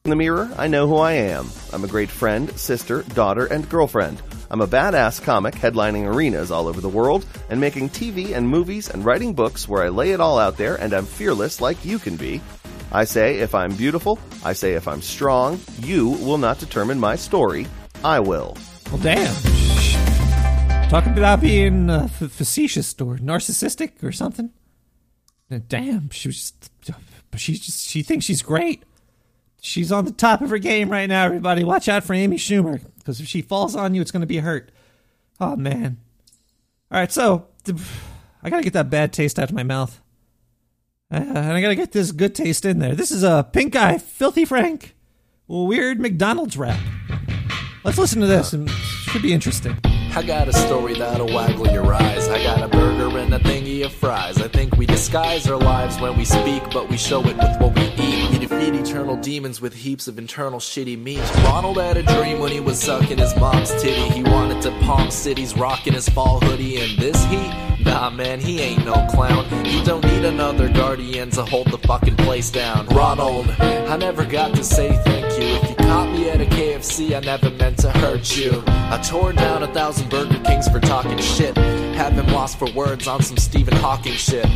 [0.04, 1.48] in the mirror, I know who I am.
[1.72, 4.20] I'm a great friend, sister, daughter, and girlfriend.
[4.50, 8.90] I'm a badass comic headlining arenas all over the world and making TV and movies
[8.90, 11.98] and writing books where I lay it all out there and I'm fearless like you
[11.98, 12.40] can be.
[12.92, 17.16] I say if I'm beautiful, I say if I'm strong, you will not determine my
[17.16, 17.66] story.
[18.04, 18.56] I will.
[18.90, 19.34] Well, damn.
[20.88, 24.50] Talking about being uh, f- facetious or narcissistic or something.
[25.68, 26.52] Damn, she was.
[27.30, 28.84] But she just she thinks she's great.
[29.60, 31.24] She's on the top of her game right now.
[31.24, 34.26] Everybody, watch out for Amy Schumer because if she falls on you, it's going to
[34.26, 34.70] be hurt.
[35.40, 35.98] Oh man.
[36.90, 37.46] All right, so
[38.42, 40.00] I gotta get that bad taste out of my mouth,
[41.10, 42.94] uh, and I gotta get this good taste in there.
[42.94, 44.94] This is a pink guy, filthy Frank,
[45.46, 46.80] weird McDonald's rap.
[47.84, 49.78] Let's listen to this, and it should be interesting.
[49.84, 52.26] I got a story that'll waggle your eyes.
[52.28, 54.40] I got a burger and a thingy of fries.
[54.40, 57.74] I think we disguise our lives when we speak, but we show it with what
[57.76, 58.25] we eat.
[58.48, 61.22] We defeat eternal demons with heaps of internal shitty meat.
[61.42, 64.08] Ronald had a dream when he was sucking his mom's titty.
[64.10, 67.52] He wanted to palm cities, rocking his fall hoodie in this heat.
[67.84, 69.46] Nah, man, he ain't no clown.
[69.64, 72.86] He don't need another guardian to hold the fucking place down.
[72.88, 75.56] Ronald, I never got to say thank you.
[75.56, 78.62] If you caught me at a KFC, I never meant to hurt you.
[78.66, 81.56] I tore down a thousand Burger Kings for talking shit.
[81.56, 84.46] Had them lost for words on some Stephen Hawking shit.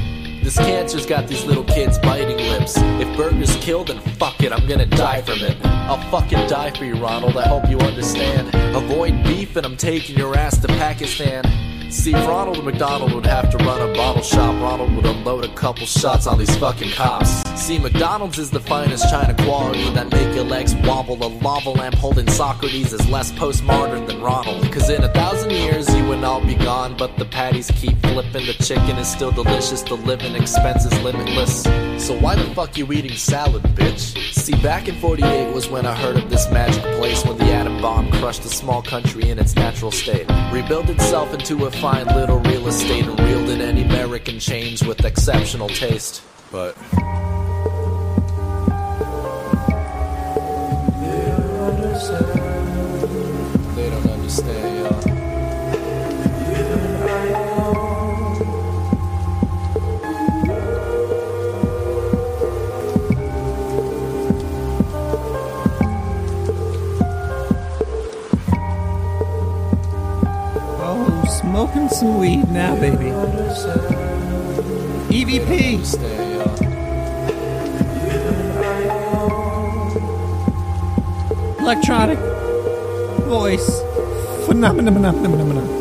[0.43, 2.74] This cancer's got these little kids biting lips.
[2.76, 5.57] If burgers kill, then fuck it, I'm gonna die from it.
[5.64, 7.36] I'll fucking die for you, Ronald.
[7.36, 8.49] I hope you understand.
[8.74, 11.45] Avoid beef, and I'm taking your ass to Pakistan.
[11.91, 15.86] See, Ronald McDonald would have to run a bottle shop, Ronald would unload a couple
[15.86, 17.43] shots on these fucking cops.
[17.61, 21.20] See, McDonald's is the finest China quality that make your legs wobble.
[21.20, 24.70] A lava lamp holding Socrates is less postmodern than Ronald.
[24.72, 28.47] Cause in a thousand years you and I'll be gone, but the patties keep flipping.
[28.47, 31.64] The chicken is still delicious, the living expense is limitless.
[31.99, 34.32] So why the fuck you eating salad, bitch?
[34.32, 37.82] See, back in 48 was when I heard of this magic place when the atom
[37.82, 40.26] bomb crushed a small country in its natural state.
[40.53, 45.02] Rebuilt itself into a fine little real estate and reeled in any American chains with
[45.02, 46.22] exceptional taste.
[46.52, 46.76] But
[53.74, 55.00] they don't understand, y'all.
[71.51, 73.11] Smoking some weed now, baby.
[75.11, 75.82] EVP.
[81.59, 82.20] Electronic
[83.26, 83.82] voice.
[84.46, 85.79] Phenomenon.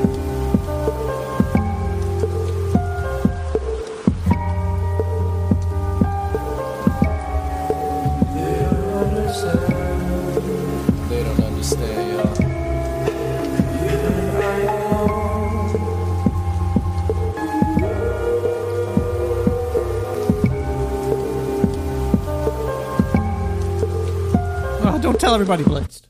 [25.49, 26.03] Everybody blitzed.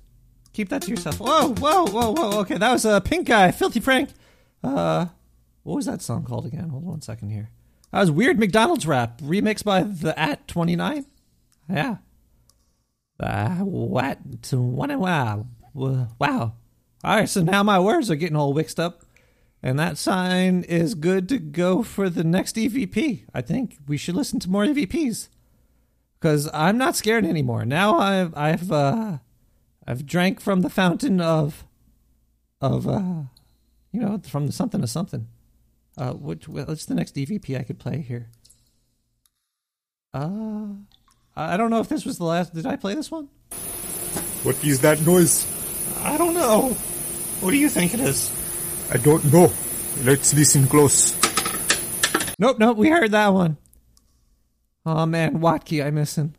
[0.52, 1.18] Keep that to yourself.
[1.20, 2.40] Whoa, whoa, whoa, whoa.
[2.42, 4.10] Okay, that was a pink guy, filthy Frank.
[4.62, 5.06] Uh,
[5.64, 6.70] what was that song called again?
[6.70, 7.50] Hold on one second here.
[7.92, 11.06] That was Weird McDonald's rap, remixed by the At Twenty Nine.
[11.70, 11.98] Yeah.
[13.18, 14.20] Uh, what?
[14.52, 15.00] What?
[15.00, 15.46] Wow.
[15.74, 16.54] Wow.
[17.04, 19.06] All right, so now my words are getting all mixed up.
[19.64, 23.24] And that sign is good to go for the next EVP.
[23.34, 25.28] I think we should listen to more EVPs
[26.20, 27.66] because I'm not scared anymore.
[27.66, 29.18] Now I've I've uh,
[29.90, 31.66] I've drank from the fountain of
[32.62, 33.24] of uh,
[33.92, 35.28] you know from the something to something.
[35.98, 38.30] Uh, which what's the next EVP I could play here?
[40.14, 40.68] Uh,
[41.36, 42.54] I don't know if this was the last.
[42.54, 43.30] Did I play this one?
[44.44, 45.48] What is that noise?
[46.04, 46.70] I don't know.
[47.42, 48.30] What do you think it is?
[48.92, 49.52] I don't know.
[50.04, 51.18] Let's listen close.
[52.38, 52.78] Nope, nope.
[52.78, 53.58] We heard that one.
[54.86, 56.36] Oh man, Watke, I miss him.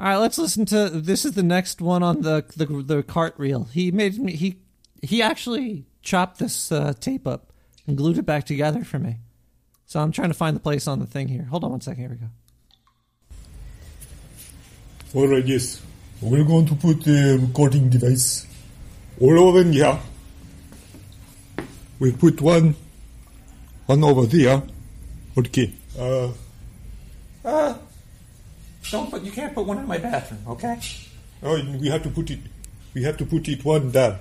[0.00, 1.26] All right, let's listen to this.
[1.26, 3.64] Is the next one on the the, the cart reel?
[3.64, 4.32] He made me.
[4.32, 4.56] He
[5.02, 7.52] he actually chopped this uh, tape up
[7.86, 9.18] and glued it back together for me.
[9.84, 11.42] So I'm trying to find the place on the thing here.
[11.50, 12.00] Hold on one second.
[12.00, 12.28] Here we go.
[15.20, 15.82] Alright, yes.
[16.22, 18.46] We're going to put the recording device
[19.20, 19.98] all over here.
[21.98, 22.74] We'll put one,
[23.84, 24.62] one over there.
[25.36, 25.74] Okay.
[25.98, 26.30] Uh,
[27.44, 27.74] Uh,
[28.90, 29.22] don't put.
[29.22, 30.40] You can't put one in my bathroom.
[30.48, 30.78] Okay.
[31.42, 32.38] oh, we have to put it.
[32.94, 34.18] We have to put it one down.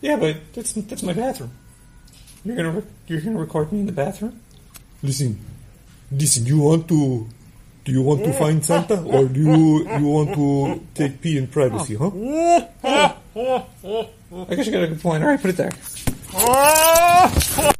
[0.00, 1.50] Yeah, but that's that's my bathroom.
[2.44, 4.40] You're gonna re- you're gonna record me in the bathroom.
[5.02, 5.38] Listen,
[6.10, 6.46] listen.
[6.46, 7.26] You want to?
[7.84, 11.46] Do you want to find Santa, or do you you want to take pee in
[11.46, 11.94] privacy?
[11.96, 12.10] Huh?
[12.82, 13.14] I
[14.54, 15.22] guess you got a good point.
[15.22, 15.72] All right, put it there.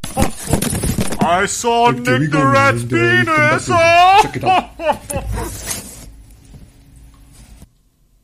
[1.23, 3.71] I saw Okay, we Nick the now, Rat's and, we come back penis.
[3.71, 5.77] and check it out.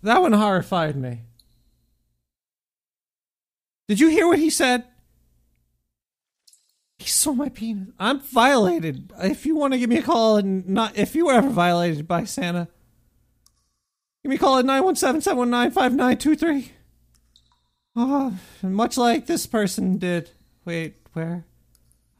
[0.03, 1.21] That one horrified me.
[3.89, 4.85] Did you hear what he said?
[6.99, 7.89] He saw my penis.
[7.99, 9.11] I'm violated.
[9.19, 12.09] If you want to give me a call and not if you were ever violated
[12.09, 12.69] by Santa,
[14.23, 16.71] give me a call at 917-719-5923.
[17.95, 20.31] Oh, much like this person did.
[20.65, 21.45] Wait, where?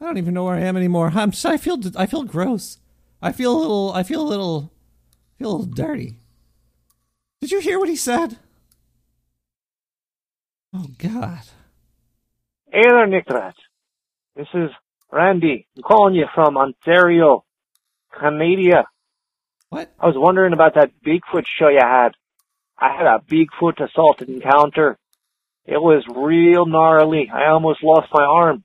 [0.01, 1.11] I don't even know where I am anymore.
[1.15, 2.79] I'm I feel I feel gross.
[3.21, 4.73] I feel a little I feel a little
[5.39, 6.19] feel a little dirty.
[7.47, 8.39] Did you hear what he said?
[10.75, 11.43] Oh God.
[12.73, 13.55] Hey there, Nick Rat.
[14.35, 14.71] This is
[15.13, 17.45] Randy, I'm calling you from Ontario,
[18.19, 18.87] Canada.
[19.69, 19.93] What?
[20.01, 22.17] I was wondering about that Bigfoot show you had.
[22.77, 24.99] I had a Bigfoot assault encounter.
[25.67, 27.31] It was real gnarly.
[27.33, 28.65] I almost lost my arm.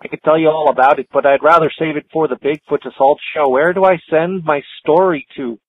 [0.00, 2.84] I could tell you all about it, but I'd rather save it for the Bigfoot
[2.84, 3.48] assault show.
[3.48, 5.60] Where do I send my story to?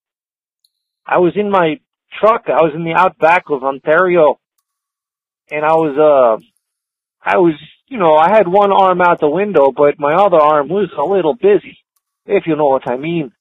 [1.06, 1.80] I was in my
[2.20, 2.44] truck.
[2.48, 4.38] I was in the outback of Ontario,
[5.50, 6.44] and I was uh,
[7.22, 7.54] I was
[7.86, 11.02] you know I had one arm out the window, but my other arm was a
[11.02, 11.78] little busy,
[12.26, 13.32] if you know what I mean.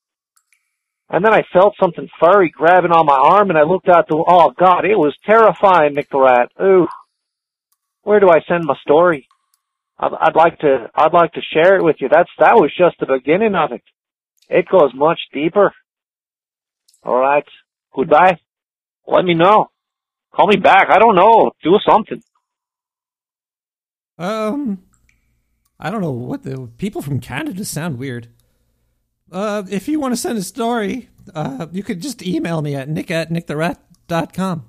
[1.09, 4.23] And then I felt something furry grabbing on my arm, and I looked out the.
[4.27, 6.51] Oh God, it was terrifying, Nick the Rat.
[6.61, 6.87] Ooh,
[8.03, 9.27] where do I send my story?
[9.97, 10.89] I'd, I'd like to.
[10.93, 12.09] I'd like to share it with you.
[12.09, 13.81] That's that was just the beginning of it.
[14.49, 15.73] It goes much deeper.
[17.05, 17.45] All right.
[17.95, 18.39] Goodbye.
[19.07, 19.69] Let me know.
[20.33, 20.89] Call me back.
[20.89, 21.51] I don't know.
[21.63, 22.21] Do something.
[24.17, 24.83] Um,
[25.79, 28.29] I don't know what the people from Canada sound weird.
[29.31, 32.89] Uh, if you want to send a story, uh, you could just email me at
[32.89, 34.65] nick at nicktherat.com.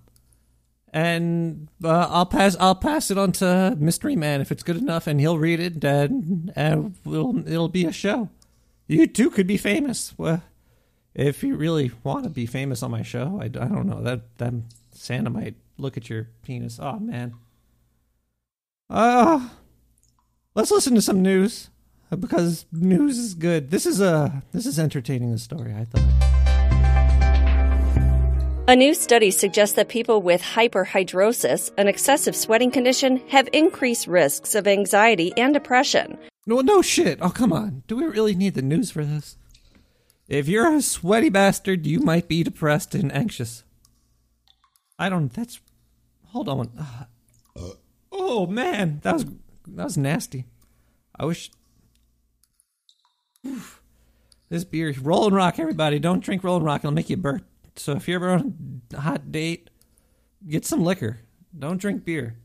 [0.93, 5.07] And uh, I'll pass I'll pass it on to Mystery Man if it's good enough,
[5.07, 8.31] and he'll read it, and, and it'll, it'll be a show.
[8.89, 10.15] You too could be famous.
[10.17, 10.43] Well,
[11.17, 14.37] if you really want to be famous on my show, I, I don't know that
[14.39, 14.53] that
[14.93, 16.79] Santa might look at your penis.
[16.81, 17.35] Oh man.
[18.89, 19.49] Uh,
[20.55, 21.71] let's listen to some news
[22.13, 23.71] uh, because news is good.
[23.71, 25.33] This is a this is entertaining.
[25.33, 26.03] The story I thought.
[28.69, 34.57] A new study suggests that people with hyperhidrosis, an excessive sweating condition, have increased risks
[34.57, 36.19] of anxiety and depression.
[36.47, 37.19] No, no shit.
[37.23, 37.85] Oh, come on.
[37.87, 39.39] Do we really need the news for this?
[40.29, 43.63] If you're a sweaty bastard, you might be depressed and anxious.
[44.99, 45.33] I don't.
[45.33, 45.61] That's.
[46.29, 46.71] Hold on.
[46.79, 47.71] Uh,
[48.11, 50.47] oh man, that was that was nasty.
[51.19, 51.51] I wish.
[53.47, 53.81] Oof.
[54.49, 55.99] This beer, Rolling Rock, everybody.
[55.99, 57.45] Don't drink Rolling Rock; it'll make you burp.
[57.77, 59.71] So if you're ever on a hot date,
[60.49, 61.21] get some liquor.
[61.57, 62.37] Don't drink beer.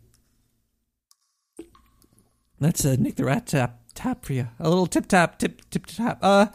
[2.60, 4.48] That's a Nick the Rat tap tap for you.
[4.60, 6.20] A little tip tap tip tip tap.
[6.22, 6.48] Uh,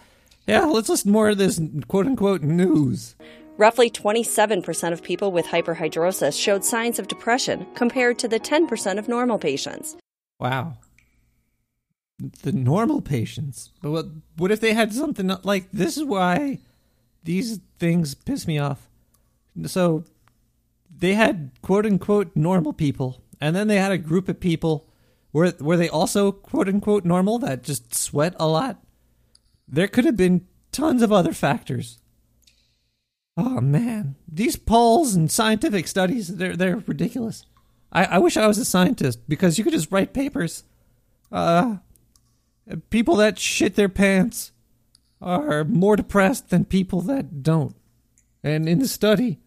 [0.46, 0.64] yeah.
[0.64, 3.16] Let's listen more of this quote unquote news.
[3.58, 9.08] Roughly 27% of people with hyperhidrosis showed signs of depression compared to the 10% of
[9.08, 9.96] normal patients.
[10.38, 10.76] Wow.
[12.42, 13.72] The normal patients.
[13.80, 16.58] But what, what if they had something like this is why
[17.26, 18.88] these things piss me off.
[19.66, 20.04] So
[20.94, 24.88] they had quote unquote normal people, and then they had a group of people
[25.32, 28.82] were were they also quote unquote normal that just sweat a lot?
[29.68, 31.98] There could have been tons of other factors.
[33.36, 37.44] Oh man, these polls and scientific studies they're they're ridiculous.
[37.92, 40.64] I, I wish I was a scientist because you could just write papers.
[41.30, 41.76] Uh
[42.90, 44.52] people that shit their pants
[45.20, 47.74] are more depressed than people that don't.
[48.42, 49.38] And in the study,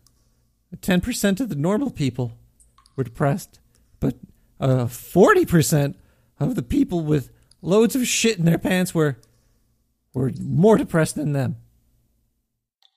[0.76, 2.34] 10% of the normal people
[2.96, 3.60] were depressed,
[4.00, 4.16] but
[4.60, 5.96] uh, 40%
[6.40, 7.30] of the people with
[7.62, 9.18] loads of shit in their pants were
[10.14, 11.58] were more depressed than them.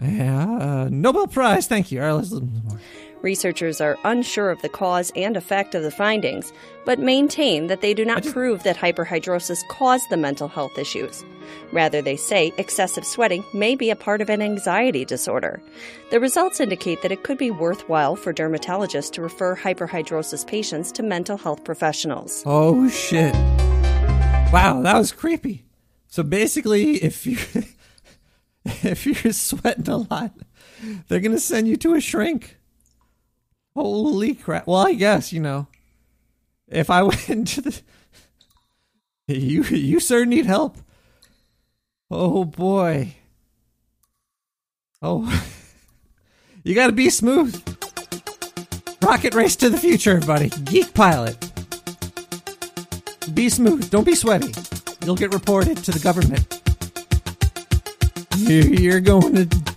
[0.00, 2.00] Yeah, uh, Nobel Prize, thank you.
[2.00, 2.80] All right, let's listen more.
[3.22, 6.52] Researchers are unsure of the cause and effect of the findings,
[6.84, 11.24] but maintain that they do not just, prove that hyperhidrosis caused the mental health issues.
[11.72, 15.62] Rather, they say excessive sweating may be a part of an anxiety disorder.
[16.10, 21.04] The results indicate that it could be worthwhile for dermatologists to refer hyperhidrosis patients to
[21.04, 22.42] mental health professionals.
[22.44, 23.34] Oh, shit.
[24.52, 25.64] Wow, that was creepy.
[26.12, 27.38] So basically, if you.
[28.66, 30.32] if you're sweating a lot,
[31.08, 32.58] they're to send you to a shrink.
[33.74, 34.66] Holy crap.
[34.66, 35.68] Well, I guess, you know,
[36.68, 37.80] if I went into the.
[39.26, 40.76] You, you sir need help.
[42.10, 43.14] Oh boy.
[45.00, 45.42] Oh.
[46.62, 47.56] you gotta be smooth.
[49.00, 50.50] Rocket race to the future, buddy.
[50.64, 51.38] Geek pilot.
[53.32, 53.88] Be smooth.
[53.88, 54.52] Don't be sweaty.
[55.04, 56.46] You'll get reported to the government.
[58.36, 59.71] You're going to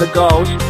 [0.00, 0.69] the ghost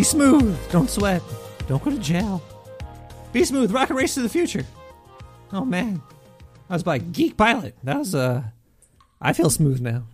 [0.00, 0.58] be smooth.
[0.70, 1.20] Don't sweat.
[1.68, 2.42] Don't go to jail.
[3.34, 3.70] Be smooth.
[3.70, 4.64] Rocket race to the future.
[5.52, 6.00] Oh man,
[6.68, 7.76] that was by Geek Pilot.
[7.84, 8.44] That was uh,
[9.20, 10.04] I feel smooth now.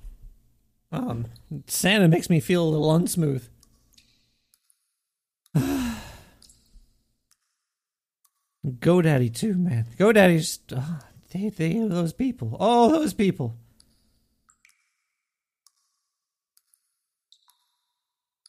[0.91, 1.27] Um,
[1.69, 3.49] Santa makes me feel a little unsmooth.
[8.67, 9.87] GoDaddy too, man.
[9.97, 10.99] GoDaddy's uh,
[11.33, 12.57] they they those people.
[12.59, 13.55] Oh, those people.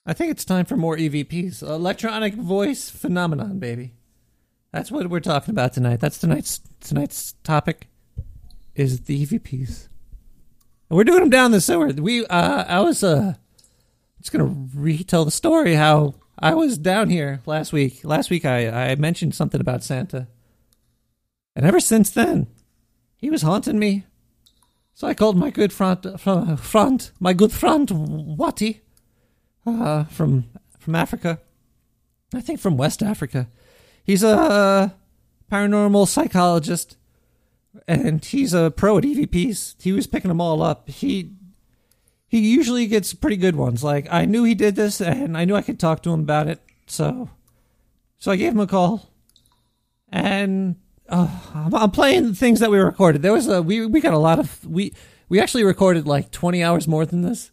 [0.10, 1.62] I think it's time for more EVPs.
[1.62, 3.94] Electronic voice phenomenon, baby.
[4.72, 6.00] That's what we're talking about tonight.
[6.00, 7.90] That's tonight's tonight's topic
[8.74, 9.90] is the EVPs.
[10.90, 11.88] And we're doing them down the sewer.
[11.88, 13.34] We uh I was uh
[14.22, 18.00] just gonna retell the story how I was down here last week.
[18.06, 20.28] Last week I, I mentioned something about Santa.
[21.54, 22.48] And ever since then,
[23.18, 24.06] he was haunting me.
[24.94, 28.82] So I called my good front, fr- front my good friend Wati,
[29.68, 30.46] uh, from
[30.80, 31.40] from Africa.
[32.34, 33.48] I think from West Africa.
[34.04, 34.94] He's a
[35.52, 36.98] paranormal psychologist,
[37.88, 39.76] and he's a pro at EVPs.
[39.82, 40.90] He was picking them all up.
[40.90, 41.32] He
[42.28, 43.84] he usually gets pretty good ones.
[43.84, 46.48] Like I knew he did this, and I knew I could talk to him about
[46.48, 46.62] it.
[46.88, 47.30] So
[48.18, 49.10] so I gave him a call,
[50.10, 50.76] and
[51.10, 53.22] uh, I'm, I'm playing things that we recorded.
[53.22, 54.94] There was a we we got a lot of we
[55.30, 57.52] we actually recorded like 20 hours more than this,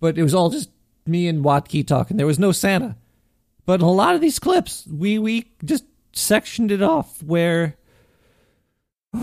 [0.00, 0.70] but it was all just
[1.08, 2.16] me and Watke talking.
[2.16, 2.96] There was no Santa,
[3.64, 7.76] but a lot of these clips we we just sectioned it off where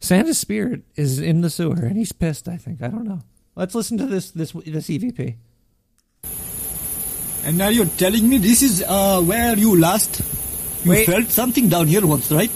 [0.00, 2.48] Santa's spirit is in the sewer and he's pissed.
[2.48, 3.20] I think I don't know.
[3.56, 5.36] Let's listen to this this this EVP.
[7.42, 10.20] And now you're telling me this is uh, where you last
[10.84, 11.06] you Wait.
[11.06, 12.50] felt something down here once, right?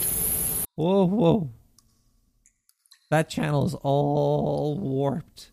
[0.75, 1.49] Whoa, whoa.
[3.09, 5.51] That channel is all warped.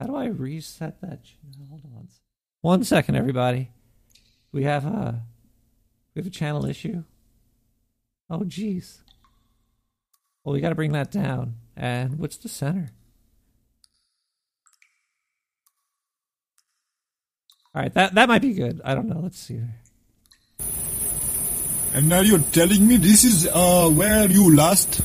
[0.00, 1.20] How do I reset that?
[1.68, 2.08] Hold on.
[2.60, 3.70] One second, everybody.
[4.52, 5.22] We have a
[6.14, 7.02] we have a channel issue.
[8.30, 8.98] Oh, jeez.
[10.44, 11.56] Well, we got to bring that down.
[11.76, 12.90] And what's the center?
[17.74, 18.80] All right, that that might be good.
[18.84, 19.20] I don't know.
[19.20, 19.60] Let's see.
[21.94, 25.00] And now you're telling me this is uh, where you last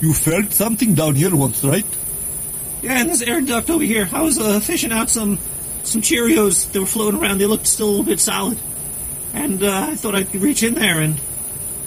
[0.00, 1.84] you felt something down here once, right?
[2.82, 4.08] Yeah, and this air duct over here.
[4.12, 5.38] I was uh, fishing out some
[5.82, 7.38] some Cheerios that were floating around.
[7.38, 8.58] They looked still a little bit solid,
[9.34, 11.20] and uh, I thought I'd reach in there and,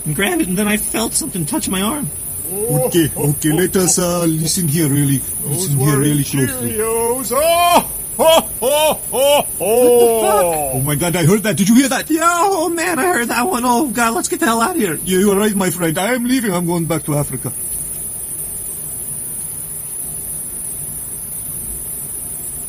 [0.06, 2.10] and grab it, and then I felt something touch my arm.
[2.52, 3.52] Okay, okay.
[3.54, 6.72] Let us uh, listen here really, listen here really closely.
[6.74, 7.88] Cheerios.
[8.24, 10.72] Oh, ho, ho, ho, ho.
[10.76, 11.16] Oh my God!
[11.16, 11.58] I heard that.
[11.58, 12.08] Did you hear that?
[12.10, 13.64] Yeah, oh man, I heard that one.
[13.66, 14.96] Oh God, let's get the hell out of here.
[15.06, 15.98] Yeah, you are right, my friend.
[15.98, 16.54] I am leaving.
[16.54, 17.52] I'm going back to Africa.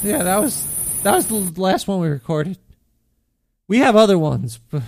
[0.03, 0.66] Yeah, that was
[1.03, 2.59] that was the last one we recorded.
[3.68, 4.82] We have other ones, but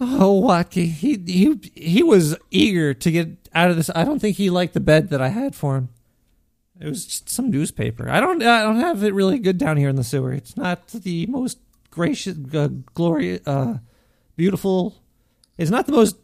[0.00, 3.90] oh, Wacky, he he he was eager to get out of this.
[3.94, 5.88] I don't think he liked the bed that I had for him.
[6.80, 8.08] It was just some newspaper.
[8.10, 10.32] I don't I don't have it really good down here in the sewer.
[10.32, 11.58] It's not the most
[11.90, 13.78] gracious, uh, glorious, uh,
[14.36, 14.96] beautiful.
[15.58, 16.16] It's not the most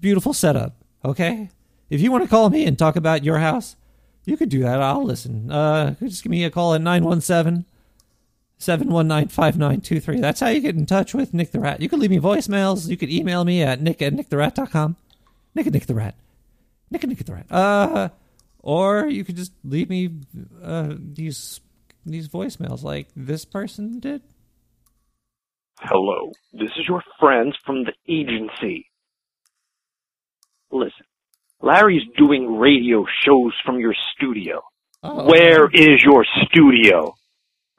[0.00, 0.76] beautiful setup.
[1.04, 1.50] Okay,
[1.90, 3.76] if you want to call me and talk about your house,
[4.24, 4.80] you could do that.
[4.80, 5.50] I'll listen.
[5.50, 7.64] Uh, just give me a call at 917
[8.58, 10.20] 719 5923.
[10.20, 11.80] That's how you get in touch with Nick the Rat.
[11.80, 12.88] You can leave me voicemails.
[12.88, 14.96] You can email me at nick at nicktherat.com.
[15.54, 16.14] Nick at Nick the Rat.
[16.90, 17.46] Nick at Nick the Rat.
[17.50, 18.08] Uh,
[18.60, 20.10] or you could just leave me
[20.62, 21.60] uh, these
[22.06, 24.22] these voicemails like this person did.
[25.80, 28.86] Hello, this is your friends from the agency.
[30.70, 31.04] Listen,
[31.62, 34.62] Larry's doing radio shows from your studio.
[35.02, 35.24] Oh.
[35.26, 37.14] Where is your studio?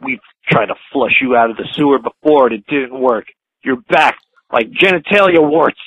[0.01, 3.25] We've tried to flush you out of the sewer before and it didn't work.
[3.63, 4.17] You're back
[4.51, 5.79] like genitalia warts.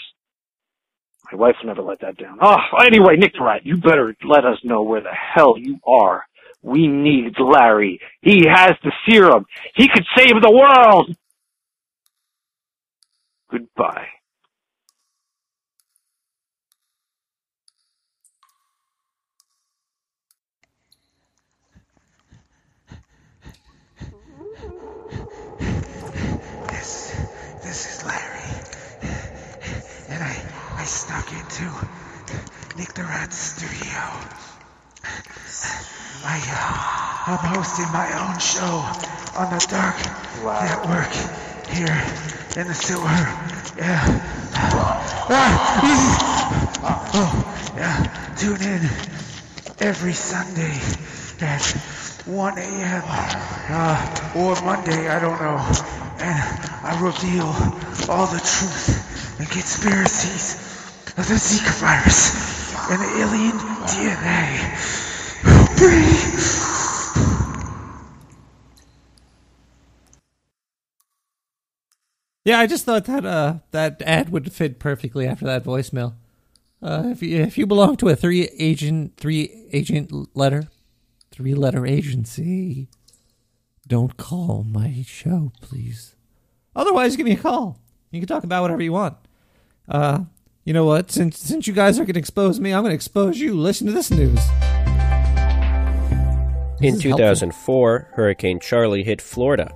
[1.32, 2.38] My wife will never let that down.
[2.40, 6.24] Oh, anyway, Nick Rat, you better let us know where the hell you are.
[6.62, 8.00] We need Larry.
[8.20, 9.46] He has the serum.
[9.74, 11.16] He could save the world.
[13.50, 14.08] Goodbye.
[26.68, 27.14] This,
[27.76, 28.40] this is Larry.
[30.08, 30.34] And I,
[30.80, 31.64] I snuck into
[32.78, 34.00] Nick the Rat's studio.
[36.24, 38.80] I, uh, I'm hosting my own show
[39.36, 39.98] on the Dark
[40.64, 41.12] Network
[41.68, 42.00] here
[42.56, 43.02] in the sewer.
[43.76, 44.00] Yeah.
[45.28, 45.76] Ah.
[47.12, 48.34] Oh, yeah.
[48.38, 48.88] Tune in
[49.80, 50.80] every Sunday
[51.42, 51.60] at
[52.26, 53.02] 1 a.m.
[53.06, 55.58] Uh, or Monday, I don't know.
[56.18, 56.36] And
[56.82, 57.46] I reveal
[58.10, 60.56] all the truth and conspiracies
[61.16, 62.34] of the Zika virus
[62.90, 63.56] and the alien
[63.86, 65.06] DNA.
[72.44, 76.14] Yeah, I just thought that uh that ad would fit perfectly after that voicemail.
[76.82, 80.68] Uh, if you if you belong to a three agent three agent letter,
[81.36, 82.88] three letter agency,
[83.86, 86.16] don't call my show, please.
[86.74, 87.78] Otherwise, give me a call.
[88.10, 89.18] You can talk about whatever you want.
[89.86, 90.20] Uh,
[90.64, 91.10] you know what?
[91.10, 93.54] Since since you guys are going to expose me, I'm going to expose you.
[93.54, 94.40] Listen to this news.
[96.78, 97.18] This In is helpful.
[97.18, 99.70] 2004, Hurricane Charley hit Florida.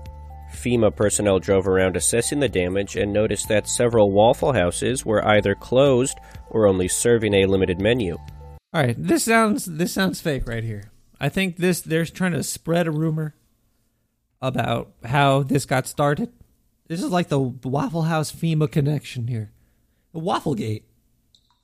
[0.52, 5.54] FEMA personnel drove around assessing the damage and noticed that several Waffle Houses were either
[5.54, 8.14] closed or only serving a limited menu.
[8.72, 10.90] All right, this sounds this sounds fake right here.
[11.20, 13.34] I think this they're trying to spread a rumor
[14.40, 16.32] about how this got started.
[16.88, 19.52] This is like the Waffle House FEMA connection here.
[20.12, 20.82] The Wafflegate.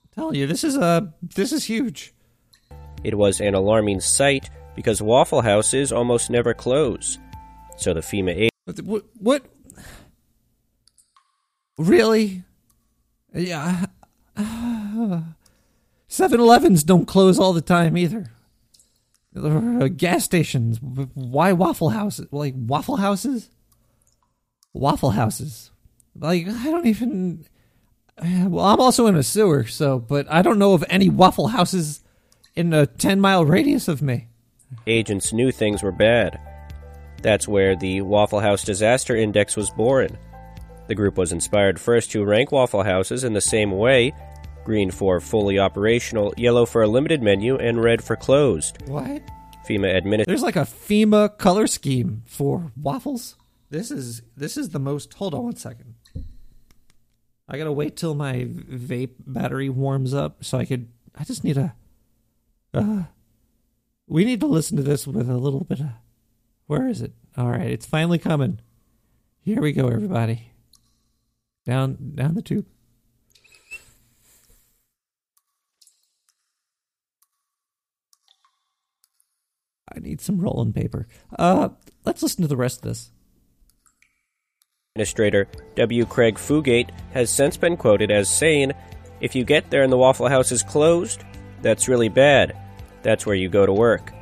[0.03, 2.13] I'm telling you, this is a this is huge.
[3.03, 7.17] It was an alarming sight because Waffle Houses almost never close.
[7.77, 9.05] So the FEMA agent What?
[9.19, 9.45] what
[11.77, 12.43] really?
[13.33, 13.87] Yeah.
[16.09, 18.31] 7-Elevens don't close all the time either.
[19.97, 20.79] Gas stations.
[20.81, 22.27] Why Waffle Houses?
[22.31, 23.49] Like Waffle Houses?
[24.73, 25.71] Waffle Houses.
[26.19, 27.45] Like I don't even.
[28.19, 32.03] Well, I'm also in a sewer, so but I don't know of any Waffle Houses
[32.55, 34.27] in a 10 mile radius of me.
[34.87, 36.39] agents knew things were bad.
[37.21, 40.17] That's where the Waffle House Disaster Index was born.
[40.87, 44.13] The group was inspired first to rank Waffle Houses in the same way
[44.67, 48.77] green for fully operational, yellow for a limited menu, and red for closed.
[48.85, 49.23] What?
[49.65, 50.27] FEMA administered.
[50.27, 53.37] There's like a FEMA color scheme for waffles.
[53.69, 55.13] This is this is the most.
[55.13, 55.95] Hold on one second.
[57.47, 60.89] I gotta wait till my vape battery warms up so I could.
[61.15, 61.73] I just need a.
[62.73, 63.03] Uh,
[64.05, 65.87] we need to listen to this with a little bit of.
[66.65, 67.13] Where is it?
[67.37, 68.59] All right, it's finally coming.
[69.39, 70.51] Here we go, everybody.
[71.65, 72.65] Down, down the tube.
[79.97, 81.07] I need some rolling paper.
[81.37, 81.69] Uh,
[82.05, 83.09] let's listen to the rest of this.
[84.95, 86.05] Administrator W.
[86.05, 88.73] Craig Fugate has since been quoted as saying,
[89.21, 91.23] If you get there and the Waffle House is closed,
[91.63, 92.55] that's really bad.
[93.01, 94.13] That's where you go to work.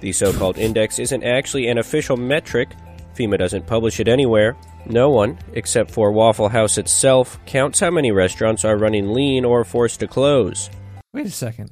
[0.00, 2.70] The so called index isn't actually an official metric.
[3.14, 4.54] FEMA doesn't publish it anywhere.
[4.84, 9.64] No one, except for Waffle House itself, counts how many restaurants are running lean or
[9.64, 10.68] forced to close.
[11.14, 11.70] Wait a second.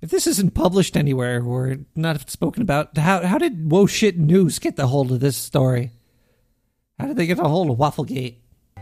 [0.00, 4.60] If this isn't published anywhere or not spoken about, how how did Whoa Shit News
[4.60, 5.90] get the hold of this story?
[7.00, 8.36] How did they get a hold of Wafflegate?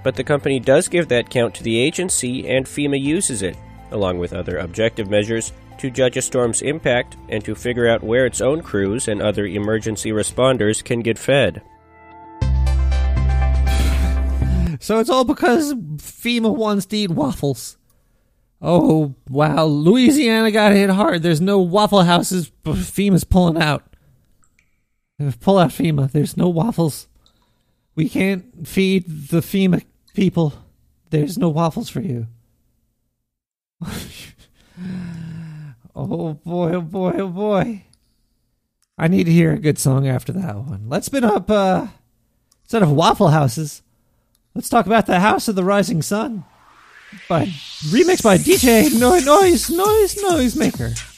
[0.05, 3.57] But the company does give that count to the agency, and FEMA uses it,
[3.93, 8.27] along with other objective measures, to judge a storm's impact and to figure out where
[8.27, 11.62] its own crews and other emergency responders can get fed.
[14.81, 17.79] So it's all because FEMA wants to eat waffles.
[18.69, 19.64] Oh, wow.
[19.64, 21.23] Louisiana got hit hard.
[21.23, 22.51] There's no waffle houses.
[22.64, 23.85] FEMA's pulling out.
[25.41, 26.11] Pull out FEMA.
[26.11, 27.07] There's no waffles.
[27.95, 30.53] We can't feed the FEMA people.
[31.11, 32.27] There's no waffles for you.
[35.95, 37.85] oh boy, oh boy, oh boy.
[38.99, 40.89] I need to hear a good song after that one.
[40.89, 41.87] Let's spin up, uh,
[42.64, 43.83] instead of Waffle Houses,
[44.55, 46.45] let's talk about the House of the Rising Sun.
[47.29, 47.47] By
[47.91, 51.16] remix by DJ Noise Noise Noise Noise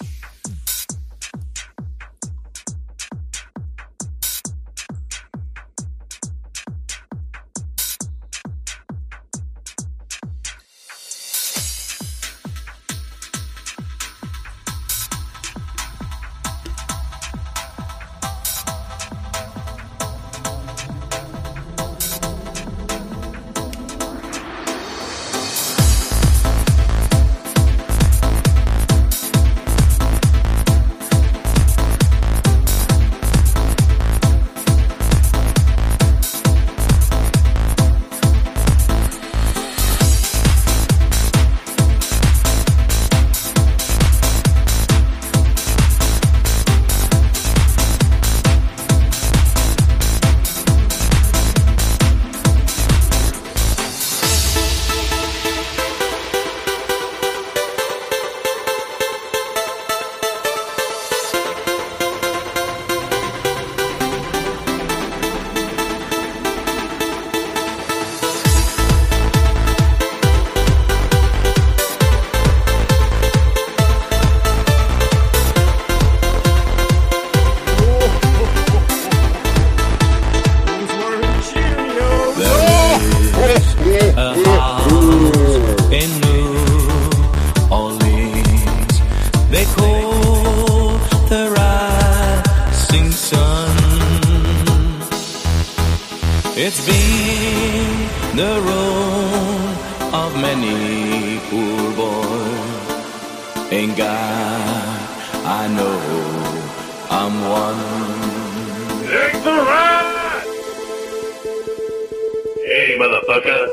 [113.28, 113.68] motherfucker.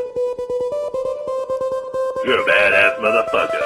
[2.25, 3.64] You're a badass motherfucker.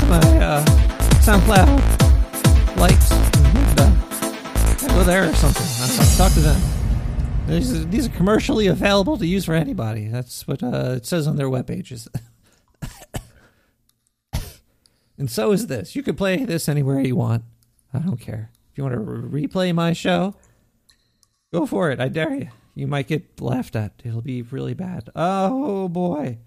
[0.00, 0.64] Be my uh,
[1.22, 1.68] SoundCloud
[2.76, 3.10] likes.
[3.12, 5.66] Uh, go there or something.
[5.82, 6.60] I don't talk to them.
[7.46, 10.08] These are, these are commercially available to use for anybody.
[10.08, 12.08] That's what uh, it says on their web pages.
[15.18, 15.94] And so is this.
[15.94, 17.44] You can play this anywhere you want.
[17.94, 18.50] I don't care.
[18.72, 20.34] If you want to re- replay my show,
[21.52, 22.00] go for it.
[22.00, 22.48] I dare you.
[22.74, 23.92] You might get laughed at.
[24.02, 25.10] It'll be really bad.
[25.14, 26.38] Oh boy.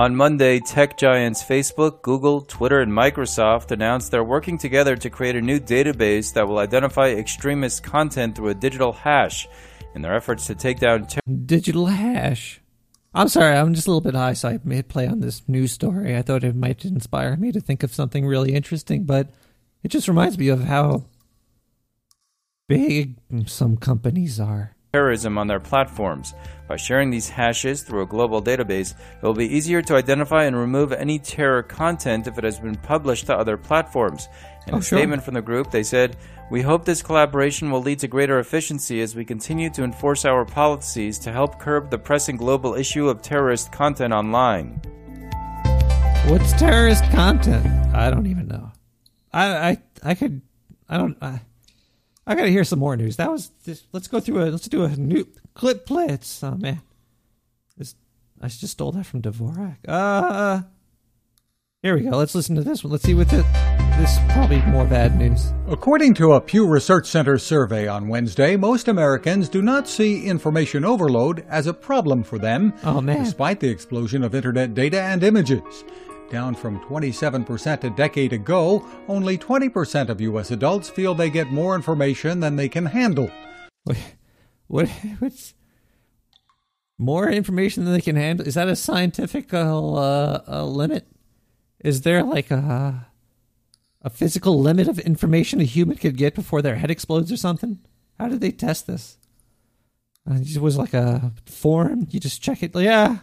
[0.00, 5.36] On Monday, tech giants Facebook, Google, Twitter, and Microsoft announced they're working together to create
[5.36, 9.46] a new database that will identify extremist content through a digital hash
[9.94, 12.62] in their efforts to take down ter- Digital hash.
[13.12, 15.72] I'm sorry, I'm just a little bit high, so I made play on this news
[15.72, 16.16] story.
[16.16, 19.28] I thought it might inspire me to think of something really interesting, but
[19.82, 21.04] it just reminds me of how
[22.70, 24.74] big some companies are.
[24.94, 26.34] Terrorism on their platforms.
[26.68, 30.56] By sharing these hashes through a global database, it will be easier to identify and
[30.56, 34.28] remove any terror content if it has been published to other platforms.
[34.66, 34.98] In Oh, a sure.
[34.98, 36.16] statement from the group, they said,
[36.50, 40.44] We hope this collaboration will lead to greater efficiency as we continue to enforce our
[40.44, 44.80] policies to help curb the pressing global issue of terrorist content online.
[46.26, 47.66] What's terrorist content?
[47.94, 48.70] I don't even know.
[49.32, 49.78] I I
[50.10, 50.42] I could
[50.88, 51.40] I don't I,
[52.26, 53.16] I gotta hear some more news.
[53.16, 56.42] That was just, let's go through a let's do a new clip blitz.
[56.44, 56.82] Oh man,
[57.76, 57.94] this
[58.40, 59.78] I just stole that from Dvorak.
[59.86, 60.62] Uh,
[61.82, 62.10] here we go.
[62.10, 62.90] Let's listen to this one.
[62.92, 63.38] Let's see what the,
[63.98, 65.52] this is probably more bad news.
[65.66, 70.84] According to a Pew Research Center survey on Wednesday, most Americans do not see information
[70.84, 73.24] overload as a problem for them, oh, man.
[73.24, 75.84] despite the explosion of internet data and images.
[76.30, 80.52] Down from 27% a decade ago, only 20% of U.S.
[80.52, 83.30] adults feel they get more information than they can handle.
[83.84, 83.98] What?
[84.68, 84.88] What?
[85.18, 85.54] What's
[86.96, 88.46] more information than they can handle?
[88.46, 91.08] Is that a scientific uh, uh, limit?
[91.80, 93.08] Is there like a
[94.02, 97.80] a physical limit of information a human could get before their head explodes or something?
[98.18, 99.18] How did they test this?
[100.30, 102.06] Uh, it was like a form.
[102.10, 102.74] You just check it.
[102.76, 103.18] Yeah,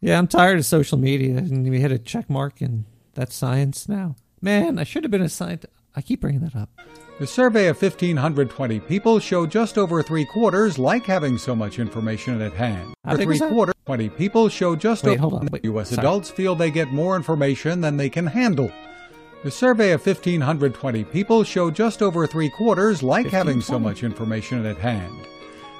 [0.00, 0.18] yeah.
[0.18, 2.84] I'm tired of social media, and we hit a check mark, and
[3.14, 4.16] that's science now.
[4.40, 5.72] Man, I should have been a scientist.
[5.96, 6.70] I keep bringing that up.
[7.18, 12.40] The survey of 1,520 people showed just over three quarters like having so much information
[12.40, 12.94] at hand.
[13.16, 15.88] Big was three quarters, 20 people showed just Wait, over hold on, wait, U.S.
[15.88, 15.98] sorry.
[15.98, 18.70] adults feel they get more information than they can handle.
[19.42, 24.64] The survey of 1,520 people showed just over three quarters like having so much information
[24.64, 25.12] at hand.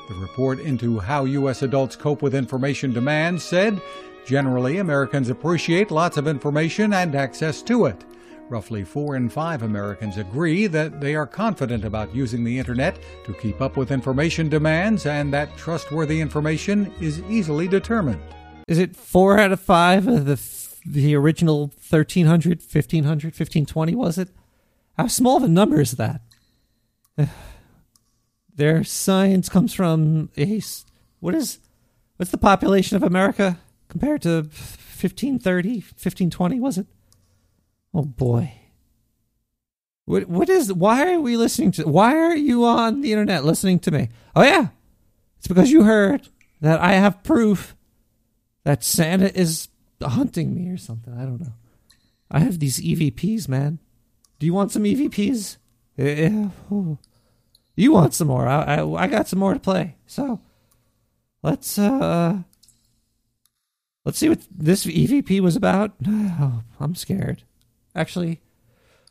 [0.09, 1.63] The report into how U.S.
[1.63, 3.81] adults cope with information demand said
[4.29, 8.05] generally Americans appreciate lots of information and access to it.
[8.51, 13.33] Roughly four in five Americans agree that they are confident about using the Internet to
[13.33, 18.21] keep up with information demands and that trustworthy information is easily determined.
[18.67, 20.39] Is it four out of five of the
[20.85, 24.29] the original 1300, 1500, 1520, was it?
[24.99, 26.21] How small of a number is that?
[28.55, 30.61] Their science comes from a.
[31.21, 31.61] What is.
[32.17, 36.87] What's the population of America compared to 1530, 1520, was it?
[37.95, 38.53] Oh boy.
[40.05, 43.79] What what is why are we listening to why are you on the internet listening
[43.81, 44.09] to me?
[44.35, 44.69] Oh yeah.
[45.39, 46.29] It's because you heard
[46.61, 47.77] that I have proof
[48.65, 49.69] that Santa is
[50.03, 51.15] hunting me or something.
[51.15, 51.53] I don't know.
[52.31, 53.79] I have these EVPs, man.
[54.39, 55.57] Do you want some EVPs?
[55.97, 56.49] Yeah.
[57.77, 58.47] You want some more?
[58.49, 59.97] I, I I got some more to play.
[60.07, 60.41] So
[61.43, 62.43] Let's uh
[64.09, 65.93] Let's see what this EVP was about.
[66.41, 67.43] Oh, I'm scared.
[67.95, 68.41] Actually,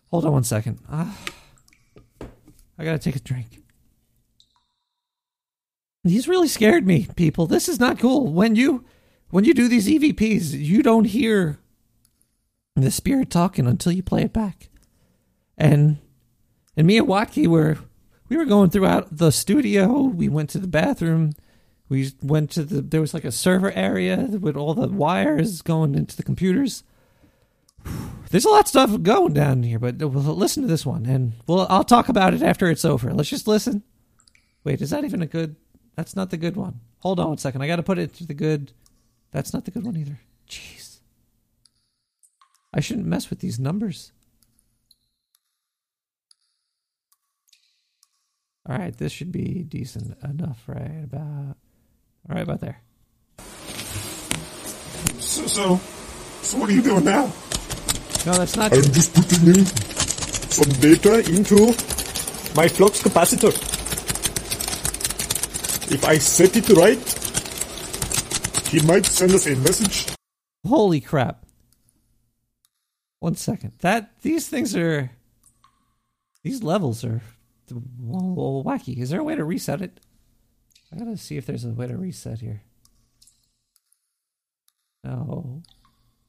[0.10, 0.80] hold on one second.
[0.90, 1.16] Ah,
[2.80, 3.62] I gotta take a drink.
[6.04, 7.46] These really scared me, people.
[7.46, 8.32] This is not cool.
[8.32, 8.86] When you
[9.30, 11.60] when you do these EVPs, you don't hear
[12.76, 14.70] the spirit talking until you play it back.
[15.60, 15.98] And
[16.76, 17.78] and me and Watke were
[18.30, 20.02] we were going throughout the studio.
[20.02, 21.34] We went to the bathroom.
[21.90, 25.96] We went to the there was like a server area with all the wires going
[25.96, 26.84] into the computers.
[28.30, 31.34] There's a lot of stuff going down here, but we'll listen to this one, and
[31.48, 33.14] well, I'll talk about it after it's over.
[33.14, 33.84] Let's just listen.
[34.66, 35.56] Wait, is that even a good?
[35.96, 36.82] That's not the good one.
[37.00, 37.62] Hold on one second.
[37.62, 38.74] I got to put it to the good.
[39.32, 40.20] That's not the good one either.
[40.50, 41.00] Jeez,
[42.74, 44.12] I shouldn't mess with these numbers.
[48.68, 51.02] All right, this should be decent enough, right?
[51.06, 51.56] About
[52.36, 52.82] right, about there.
[55.20, 55.78] So, so,
[56.42, 57.32] so what are you doing now?
[58.26, 58.74] No, that's not.
[58.74, 61.68] I'm just putting in some data into
[62.56, 63.54] my flux capacitor.
[65.90, 67.00] If I set it right,
[68.70, 70.08] he might send us a message.
[70.68, 71.46] Holy crap!
[73.20, 73.74] One second.
[73.80, 75.12] That these things are.
[76.44, 77.22] These levels are
[77.70, 78.98] a wacky.
[78.98, 80.00] Is there a way to reset it?
[80.92, 82.62] I gotta see if there's a way to reset here.
[85.04, 85.62] No.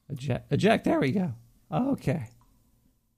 [0.08, 0.52] Eject.
[0.52, 0.84] Eject.
[0.84, 1.32] There we go.
[1.70, 2.28] Okay.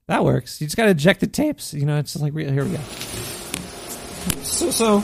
[0.07, 0.59] That works.
[0.59, 1.73] You just gotta eject the tapes.
[1.73, 2.81] You know, it's like, re- here we go.
[4.43, 5.01] So, so,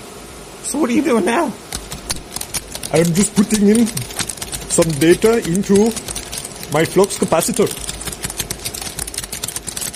[0.64, 1.45] so what are you doing now?
[2.93, 5.76] I'm just putting in some data into
[6.72, 7.68] my flux capacitor.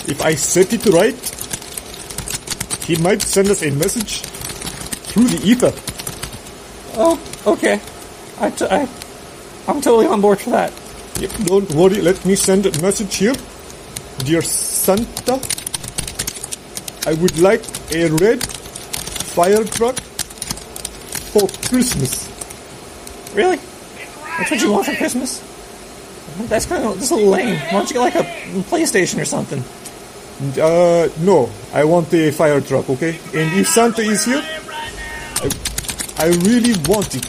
[0.08, 1.14] If I set it right,
[2.86, 5.91] he might send us a message through the ether.
[6.94, 7.80] Oh, okay.
[8.40, 8.88] I, t- I,
[9.68, 10.72] I'm totally on board for that.
[11.18, 13.34] Yep, don't worry, let me send a message here.
[14.24, 15.40] Dear Santa,
[17.06, 17.62] I would like
[17.92, 19.98] a red fire truck
[21.32, 22.28] for Christmas.
[23.34, 23.56] Really?
[24.38, 25.40] That's what you want for Christmas?
[26.48, 27.58] That's kind of that's a lame.
[27.58, 28.24] Why don't you get like a
[28.70, 29.62] PlayStation or something?
[30.60, 33.18] Uh, no, I want a fire truck, okay?
[33.34, 34.42] And if Santa is here,
[36.22, 37.28] I really want it.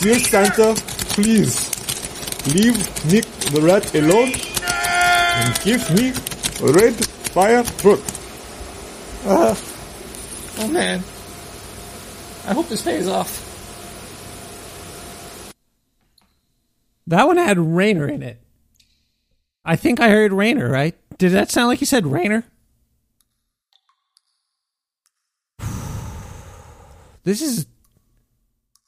[0.00, 0.72] Dear Santa,
[1.12, 1.68] please
[2.54, 6.14] leave Nick the rat alone and give me
[6.66, 6.94] a red
[7.28, 8.00] fire truck.
[9.26, 9.54] Uh,
[10.60, 11.00] oh man.
[12.46, 13.44] I hope this pays off.
[17.08, 18.40] That one had Rainer in it.
[19.66, 20.94] I think I heard Rainer, right?
[21.18, 22.44] Did that sound like you said Rainer?
[27.24, 27.66] This is.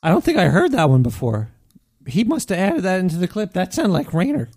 [0.02, 1.50] I don't think I heard that one before.
[2.06, 3.52] He must have added that into the clip.
[3.52, 4.48] That sounded like Rainer.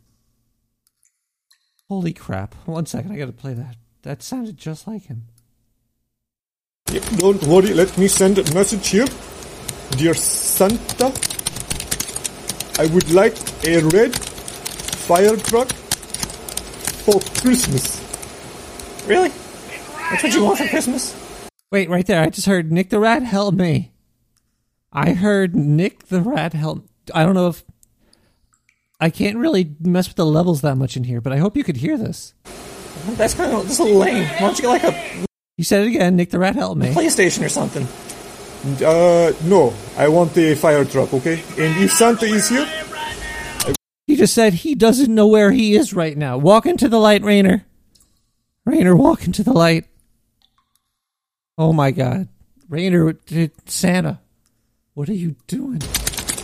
[1.90, 2.56] Holy crap.
[2.66, 3.76] One second, I gotta play that.
[4.04, 5.24] That sounded just like him.
[7.18, 9.06] Don't worry, let me send a message here.
[9.92, 11.14] Dear Santa,
[12.80, 13.36] I would like
[13.66, 15.72] a red fire truck
[17.06, 18.00] for Christmas.
[19.08, 19.30] Really?
[20.10, 21.23] That's what you want for Christmas?
[21.74, 22.22] Wait, right there.
[22.22, 23.94] I just heard Nick the Rat help me.
[24.92, 26.88] I heard Nick the Rat help.
[27.16, 27.64] I don't know if.
[29.00, 31.64] I can't really mess with the levels that much in here, but I hope you
[31.64, 32.36] could hear this.
[33.18, 34.24] That's kind of this a little lame.
[34.24, 35.26] Why don't you get like a.
[35.58, 36.16] You said it again.
[36.16, 36.94] Nick the Rat help me.
[36.94, 37.88] PlayStation or something.
[38.86, 41.42] Uh, no, I want a fire truck, okay?
[41.58, 42.68] And if Santa is here,
[44.06, 46.38] He just said he doesn't know where he is right now.
[46.38, 47.66] Walk into the light, Rainer.
[48.64, 49.88] Rainer, walk into the light.
[51.56, 52.30] Oh my God,
[52.68, 53.16] Rainer,
[53.66, 54.20] Santa,
[54.96, 55.84] what are you doing?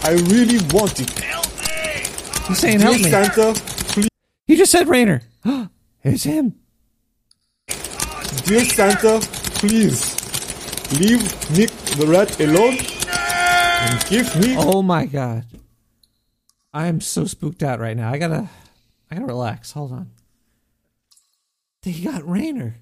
[0.03, 1.09] I really want it.
[1.17, 2.47] Help me!
[2.47, 3.09] He's saying help me.
[3.09, 4.09] Santa, please.
[4.45, 5.23] He just said Rainer.
[6.03, 6.59] it's him.
[8.45, 9.19] Dear Santa,
[9.55, 10.15] please
[10.99, 11.23] leave
[11.57, 12.77] Nick the rat alone
[13.09, 14.55] and give me.
[14.59, 15.45] Oh my God,
[16.71, 18.11] I am so spooked out right now.
[18.11, 18.47] I gotta,
[19.09, 19.71] I gotta relax.
[19.71, 20.11] Hold on.
[21.81, 22.75] He got Rainer.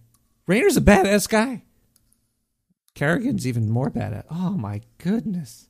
[0.45, 1.63] Rainer's a badass guy.
[2.97, 4.25] Kerrigan's even more bad at.
[4.31, 5.67] Oh my goodness.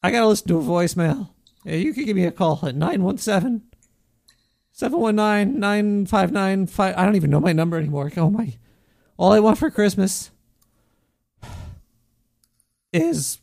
[0.00, 1.30] I gotta listen to a voicemail.
[1.64, 3.62] Yeah, you can give me a call at 917
[4.70, 8.12] 719 959 I don't even know my number anymore.
[8.16, 8.54] Oh my.
[9.16, 10.30] All I want for Christmas
[12.92, 13.40] is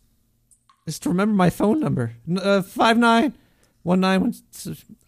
[0.87, 2.13] is to remember my phone number.
[2.33, 4.41] Uh, 5919.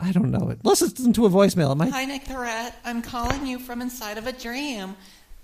[0.01, 0.59] I don't know it.
[0.65, 1.73] Let's listen to a voicemail.
[1.73, 2.05] It I?
[2.05, 2.77] Hi, Rat.
[2.83, 4.97] I'm calling you from inside of a dream.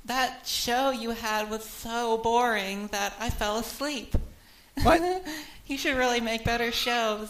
[0.05, 4.15] That show you had was so boring that I fell asleep.
[4.83, 5.01] What?
[5.67, 7.29] you should really make better shows.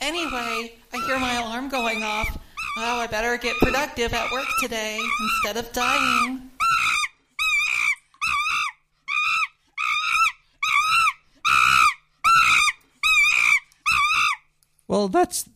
[0.00, 2.36] Anyway, I hear my alarm going off.
[2.76, 6.50] Oh, I better get productive at work today instead of dying.
[14.88, 15.48] Well, that's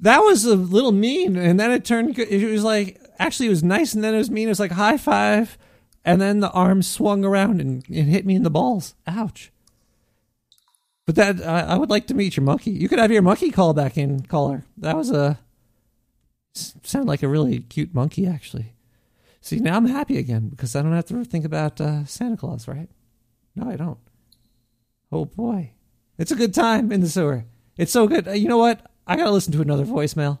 [0.00, 2.14] that was a little mean, and then it turned.
[2.14, 2.28] good.
[2.28, 4.48] It was like actually it was nice, and then it was mean.
[4.48, 5.56] It was like high five,
[6.06, 8.94] and then the arm swung around and it hit me in the balls.
[9.06, 9.50] Ouch.
[11.04, 12.70] But that I I would like to meet your monkey.
[12.70, 14.64] You could have your monkey call back in, caller.
[14.78, 15.40] That was a
[16.54, 18.72] sound like a really cute monkey, actually.
[19.40, 22.66] See, now I'm happy again because I don't have to think about uh, Santa Claus,
[22.66, 22.88] right?
[23.54, 23.98] No, I don't.
[25.12, 25.72] Oh boy,
[26.18, 27.44] it's a good time in the sewer.
[27.76, 28.28] It's so good.
[28.28, 28.90] Uh, you know what?
[29.06, 30.38] I gotta listen to another voicemail.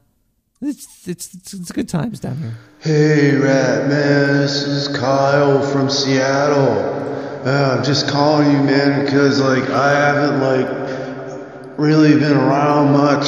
[0.62, 2.54] It's it's it's, good times down here.
[2.80, 7.46] Hey, Rat Man, this is Kyle from Seattle.
[7.46, 13.26] Uh, I'm just calling you, man, because like I haven't like really been around much,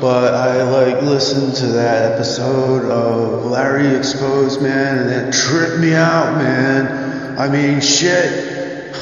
[0.00, 5.94] but I like listened to that episode of Larry Exposed, man, and it tripped me
[5.94, 7.38] out, man.
[7.38, 8.96] I mean, shit.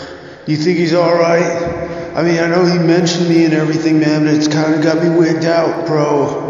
[0.46, 2.12] You think he's all right?
[2.14, 5.02] I mean, I know he mentioned me and everything, man, but it's kind of got
[5.02, 6.45] me wigged out, bro.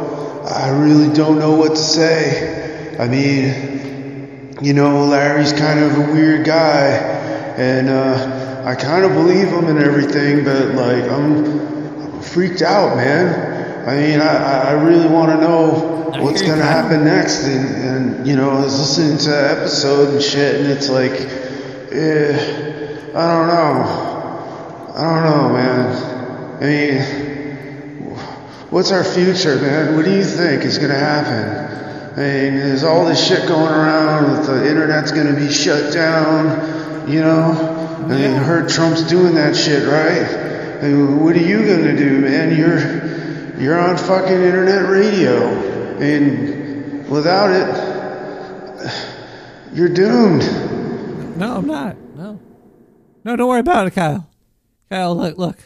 [0.49, 2.97] I really don't know what to say.
[2.99, 6.89] I mean, you know, Larry's kind of a weird guy,
[7.59, 12.97] and uh, I kind of believe him and everything, but like, I'm, I'm freaked out,
[12.97, 13.89] man.
[13.89, 18.37] I mean, I, I- really want to know what's gonna happen next, and, and you
[18.37, 21.13] know, I was listening to the episode and shit, and it's like,
[21.93, 24.93] eh, I don't know.
[24.95, 26.63] I don't know, man.
[26.63, 27.26] I mean,
[28.71, 29.97] what's our future, man?
[29.97, 32.13] What do you think is going to happen?
[32.13, 35.93] I mean, there's all this shit going around with the internet's going to be shut
[35.93, 37.75] down, you know?
[38.07, 40.83] I mean, I heard Trump's doing that shit, right?
[40.83, 42.57] I mean, what are you going to do, man?
[42.57, 45.49] You're you're on fucking internet radio,
[45.99, 47.67] and without it,
[49.73, 50.43] you're doomed.
[51.37, 51.97] No, I'm not.
[52.15, 52.39] No.
[53.25, 54.29] No, don't worry about it, Kyle.
[54.91, 55.59] Kyle, look, look.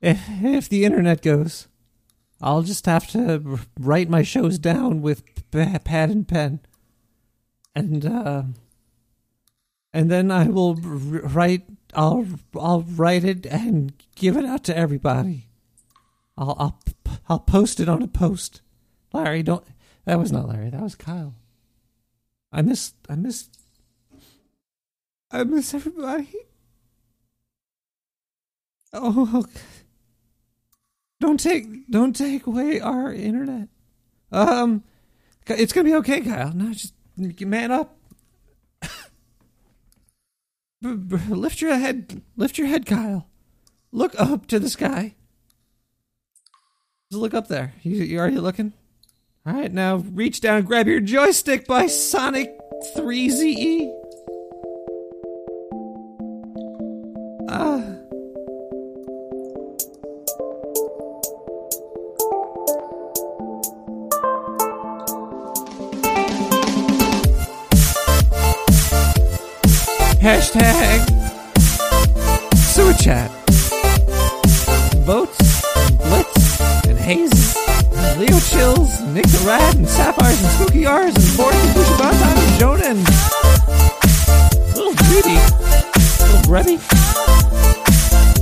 [0.00, 1.66] If, if the internet goes,
[2.40, 6.60] I'll just have to write my shows down with pad and pen,
[7.74, 8.42] and uh,
[9.92, 11.64] and then I will write.
[11.94, 15.46] I'll I'll write it and give it out to everybody.
[16.36, 16.80] I'll I'll
[17.28, 18.60] I'll post it on a post.
[19.12, 19.64] Larry, don't.
[20.04, 20.70] That was not Larry.
[20.70, 21.34] That was Kyle.
[22.52, 22.92] I miss.
[23.08, 23.48] I miss.
[25.30, 26.28] I miss everybody.
[28.92, 29.44] Oh,
[31.20, 33.68] don't take don't take away our internet.
[34.32, 34.84] Um,
[35.46, 36.52] it's gonna be okay, Kyle.
[36.52, 37.96] No, just man up.
[40.82, 42.22] Lift your head.
[42.36, 43.28] Lift your head, Kyle.
[43.92, 45.14] Look up to the sky.
[47.10, 47.72] Just look up there.
[47.82, 48.72] You, you already looking?
[49.46, 52.52] All right, now reach down, grab your joystick by Sonic
[52.96, 53.92] 3ZE.
[57.48, 57.95] Ah.
[70.26, 71.06] Hashtag
[72.56, 73.30] sewer chat.
[75.06, 75.38] Votes,
[75.98, 81.54] Blitz, and and Leo Chills, Nick the Rat, and Sapphires, and Spooky R's, and Boris,
[81.54, 82.94] and Bushy Bonton, and Jonah,
[84.74, 85.38] Little Judy,
[86.18, 86.76] Little Grubby.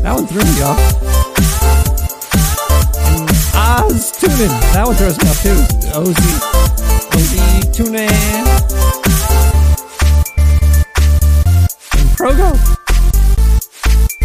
[0.00, 0.80] That one threw me off.
[3.12, 4.48] And Oz Tunin.
[4.72, 5.60] That one throws me off too.
[5.92, 6.32] Ozzy.
[7.12, 8.83] Ozzy Tunin.
[12.24, 12.56] And Progo.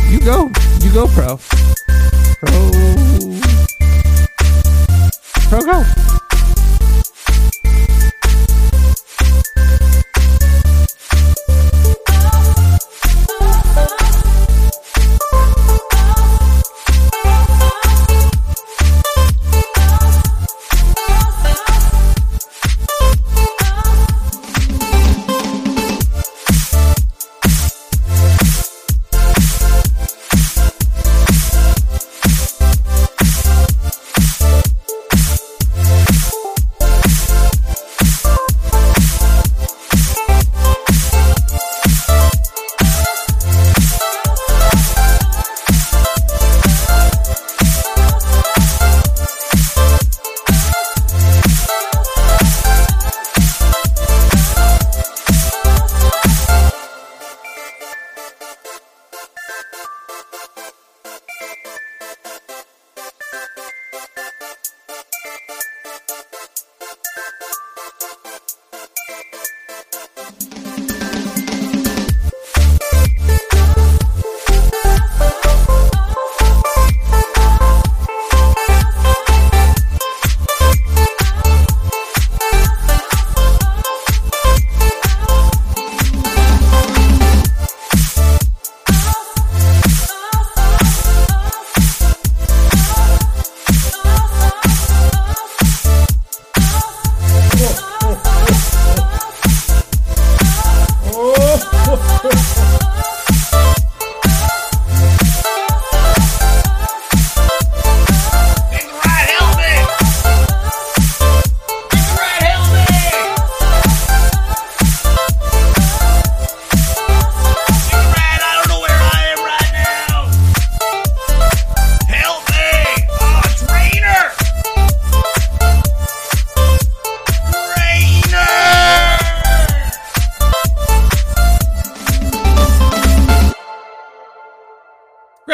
[0.09, 0.49] You go.
[0.79, 1.37] You go, Pro.
[2.39, 2.71] Pro.
[5.49, 6.18] Pro go.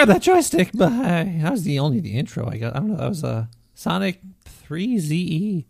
[0.05, 2.75] Grab that joystick, but I, that was the only the intro I got.
[2.75, 2.97] I don't know.
[2.97, 5.65] That was a Sonic 3 ZE.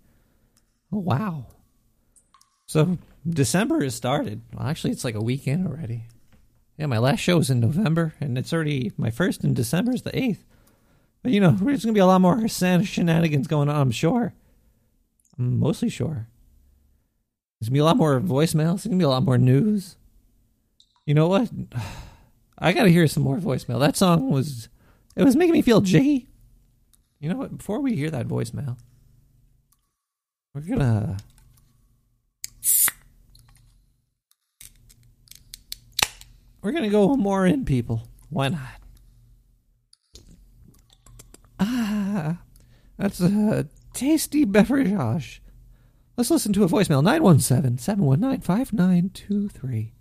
[0.92, 1.48] Oh wow!
[2.66, 2.98] So
[3.28, 4.42] December has started.
[4.54, 6.06] Well, actually, it's like a weekend already.
[6.78, 10.02] Yeah, my last show was in November, and it's already my first in December is
[10.04, 10.46] the eighth.
[11.24, 13.76] But you know, there's gonna be a lot more shenanigans going on.
[13.76, 14.34] I'm sure.
[15.38, 16.28] I'm mostly sure.
[17.60, 18.84] There's gonna be a lot more voicemails.
[18.84, 19.96] There's gonna be a lot more news.
[21.06, 21.50] You know what?
[22.58, 23.80] I gotta hear some more voicemail.
[23.80, 24.70] That song was,
[25.16, 26.28] it was making me feel jiggy.
[27.20, 27.58] You know what?
[27.58, 28.78] Before we hear that voicemail,
[30.54, 31.18] we're gonna.
[36.62, 38.08] We're gonna go more in, people.
[38.30, 38.82] Why not?
[41.60, 42.40] Ah,
[42.98, 45.42] that's a tasty beverage.
[46.18, 49.95] Let's listen to a voicemail 917 719 5923.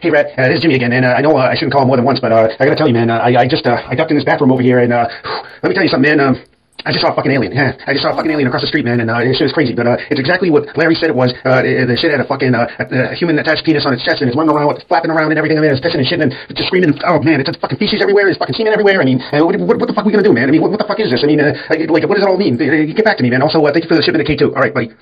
[0.00, 1.84] Hey, Red, uh, this is Jimmy again, and uh, I know uh, I shouldn't call
[1.86, 3.78] more than once, but uh, I gotta tell you, man, uh, I, I just uh,
[3.86, 6.20] I ducked in this bathroom over here, and let me tell you something, man.
[6.20, 6.42] Um,
[6.86, 7.50] I just saw a fucking alien.
[7.50, 9.52] Yeah, I just saw a fucking alien across the street, man, and uh, it's just
[9.52, 9.74] crazy.
[9.74, 11.34] But uh, it's exactly what Larry said it was.
[11.44, 14.22] Uh, the shit had a fucking uh, a, a human attached penis on its chest,
[14.22, 15.58] and it's running around, flapping around and everything.
[15.58, 16.94] Mean, it's pissing and shitting and just screaming.
[17.02, 18.30] Oh man, it's a fucking feces everywhere.
[18.30, 19.02] There's fucking semen everywhere.
[19.02, 20.48] I mean, uh, what, what, what the fuck are we gonna do, man?
[20.48, 21.20] I mean, what, what the fuck is this?
[21.22, 21.52] I mean, uh,
[21.90, 22.56] like, what does it all mean?
[22.56, 23.42] Get back to me, man.
[23.42, 24.54] Also, uh, thank you for the shipment of K2.
[24.54, 24.94] All right, buddy.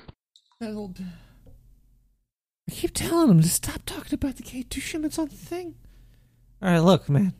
[2.69, 5.75] I keep telling him to stop talking about the K2 shipments on the thing.
[6.61, 7.33] All right, look, man.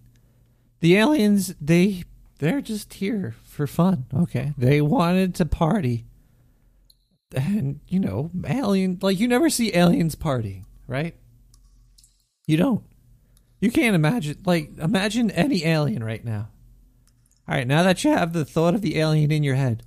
[0.79, 2.03] The aliens, they
[2.39, 4.05] they're just here for fun.
[4.13, 6.05] Okay, they wanted to party,
[7.35, 11.15] and you know, alien like you never see aliens partying, right?
[12.45, 12.83] You don't.
[13.59, 16.49] You can't imagine like imagine any alien right now.
[17.47, 19.81] All right, now that you have the thought of the alien in your head,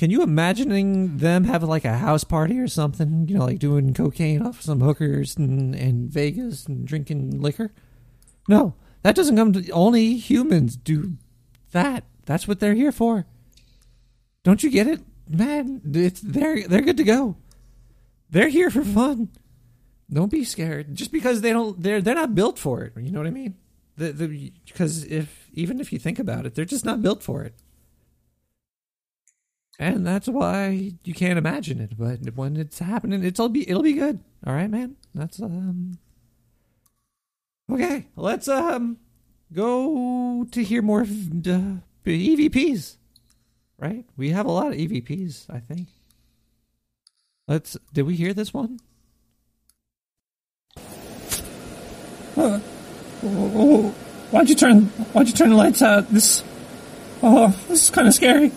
[0.00, 3.28] can you imagining them having like a house party or something?
[3.28, 7.70] You know, like doing cocaine off some hookers and Vegas and drinking liquor?
[8.48, 11.18] No, that doesn't come to only humans do
[11.72, 12.04] that.
[12.24, 13.26] That's what they're here for.
[14.42, 15.82] Don't you get it, man?
[15.92, 17.36] It's they're they're good to go.
[18.30, 19.28] They're here for fun.
[20.10, 20.94] Don't be scared.
[20.94, 22.94] Just because they don't, they're they're not built for it.
[22.96, 23.54] You know what I mean?
[23.98, 27.42] The the because if even if you think about it, they're just not built for
[27.42, 27.54] it.
[29.80, 31.96] And that's why you can't imagine it.
[31.96, 34.20] But when it's happening, it'll be it'll be good.
[34.46, 34.96] All right, man.
[35.14, 35.98] That's um.
[37.72, 38.98] Okay, let's um
[39.54, 42.96] go to hear more EVPs.
[43.78, 45.46] Right, we have a lot of EVPs.
[45.48, 45.88] I think.
[47.48, 47.78] Let's.
[47.94, 48.80] Did we hear this one?
[52.36, 52.60] Uh, oh,
[53.24, 53.94] oh,
[54.30, 54.84] why'd you turn?
[55.14, 56.10] Why'd you turn the lights out?
[56.10, 56.44] This.
[57.22, 58.52] Oh, this is kind of scary.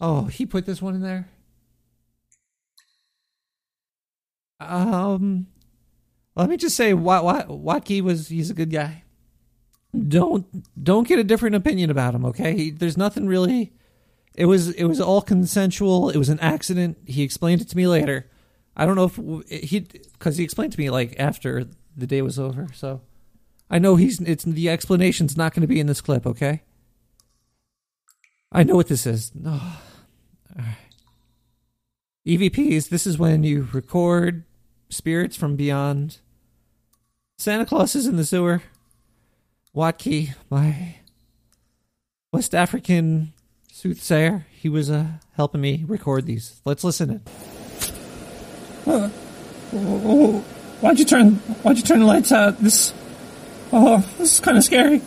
[0.00, 1.28] Oh, he put this one in there.
[4.60, 5.46] Um,
[6.34, 9.04] let me just say, Wat, Wat, Watke was he's a good guy.
[10.08, 10.46] Don't
[10.82, 12.24] don't get a different opinion about him.
[12.24, 13.72] Okay, he, there's nothing really.
[14.34, 16.10] It was it was all consensual.
[16.10, 16.98] It was an accident.
[17.06, 18.28] He explained it to me later.
[18.76, 19.04] I don't know
[19.48, 21.66] if he because he explained to me like after
[21.96, 22.66] the day was over.
[22.74, 23.02] So
[23.70, 26.26] I know he's it's the explanation's not going to be in this clip.
[26.26, 26.62] Okay.
[28.54, 29.32] I know what this is.
[30.56, 30.76] Oh.
[32.28, 34.44] EVPs, this is when you record
[34.88, 36.18] spirits from beyond.
[37.36, 38.62] Santa Claus is in the sewer.
[39.74, 40.96] Watke, my
[42.32, 43.32] West African
[43.72, 46.60] soothsayer, he was uh, helping me record these.
[46.64, 47.20] Let's listen in.
[48.86, 49.10] Uh,
[49.72, 50.38] oh, oh,
[50.80, 51.34] why'd you turn?
[51.64, 52.58] Why'd you turn the lights out?
[52.58, 52.94] This.
[53.72, 55.02] Oh, this is kind of scary.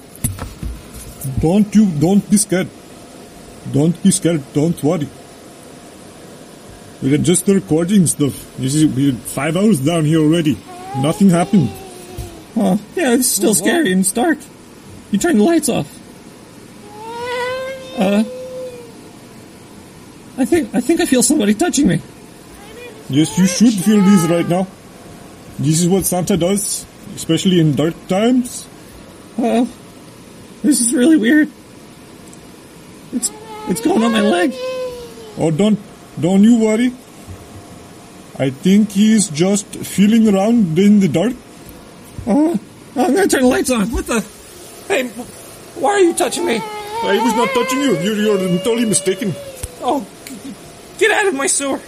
[1.40, 2.68] Don't you, don't be scared.
[3.72, 5.08] Don't be scared, don't worry.
[7.02, 8.58] We're just recording stuff.
[8.58, 10.58] This is, we're five hours down here already.
[10.98, 11.70] Nothing happened.
[12.56, 14.40] Oh, yeah, it's still scary and it's dark.
[15.12, 15.88] You turn the lights off.
[18.00, 18.24] Uh,
[20.38, 22.02] I think I think I feel somebody touching me.
[23.10, 24.68] Yes, you should feel this right now.
[25.60, 26.86] This is what Santa does,
[27.16, 28.68] especially in dark times.
[29.40, 29.68] Oh,
[30.62, 31.50] this is really weird.
[33.14, 33.30] It's
[33.70, 34.54] it's going on my leg.
[35.38, 35.80] Oh, don't
[36.20, 36.92] don't you worry.
[38.40, 41.34] I think he's just feeling around in the dark.
[42.28, 42.60] Oh,
[42.96, 43.92] I'm gonna turn the lights on.
[43.92, 44.22] What the?
[44.88, 45.08] Hey,
[45.80, 46.58] why are you touching me?
[46.58, 47.98] I was not touching you.
[48.00, 49.34] You're, you're totally mistaken.
[49.82, 50.54] Oh, g-
[50.98, 51.80] get out of my sewer.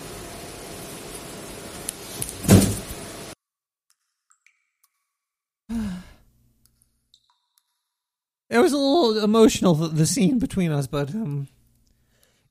[8.50, 11.48] It was a little emotional the, the scene between us, but um,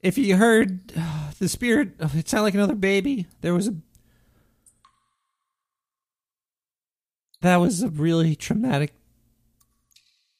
[0.03, 3.27] if you heard uh, the spirit, it sounded like another baby.
[3.41, 3.75] There was a
[7.41, 8.93] that was a really traumatic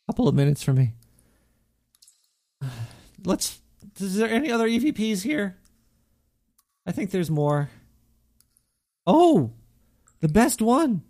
[0.07, 0.93] couple of minutes for me.
[3.25, 3.61] Let's.
[4.01, 5.57] Is there any other EVPs here?
[6.87, 7.69] I think there's more.
[9.07, 9.51] Oh,
[10.21, 11.03] the best one.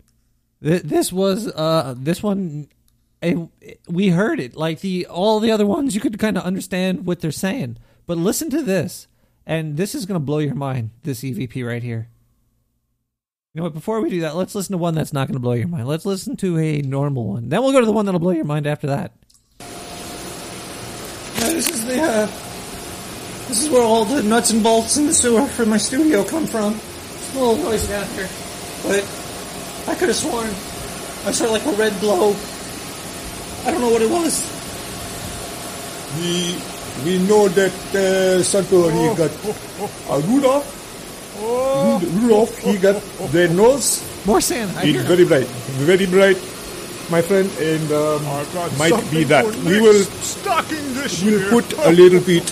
[0.63, 2.69] Th- This was uh this one.
[3.23, 3.35] eh,
[3.89, 5.95] we heard it like the all the other ones.
[5.95, 7.79] You could kind of understand what they're saying,
[8.09, 9.07] but listen to this,
[9.47, 10.91] and this is gonna blow your mind.
[11.05, 12.09] This EVP right here.
[13.55, 13.75] You know what?
[13.75, 15.89] Before we do that, let's listen to one that's not going to blow your mind.
[15.89, 17.49] Let's listen to a normal one.
[17.49, 19.13] Then we'll go to the one that'll blow your mind after that.
[19.59, 22.27] Yeah, this is the, uh,
[23.49, 26.47] this is where all the nuts and bolts in the sewer for my studio come
[26.47, 26.75] from.
[26.75, 28.29] It's a little noisy down here,
[28.83, 29.03] but
[29.89, 30.51] I could have sworn
[31.27, 32.35] I saw like a red glow.
[33.67, 34.41] I don't know what it was.
[36.17, 36.57] We
[37.05, 39.31] we know that uh, Santo he got
[40.11, 40.67] uh, Rudolph.
[41.41, 43.03] Rud- Rudolph he got
[43.33, 44.03] red nose.
[44.27, 44.71] More sand.
[44.77, 45.47] I It's hear very bright,
[45.87, 46.37] very bright,
[47.11, 48.23] my friend, and um,
[48.79, 49.47] might be that.
[49.65, 51.51] We will stocking this we'll year.
[51.51, 52.45] put a little bit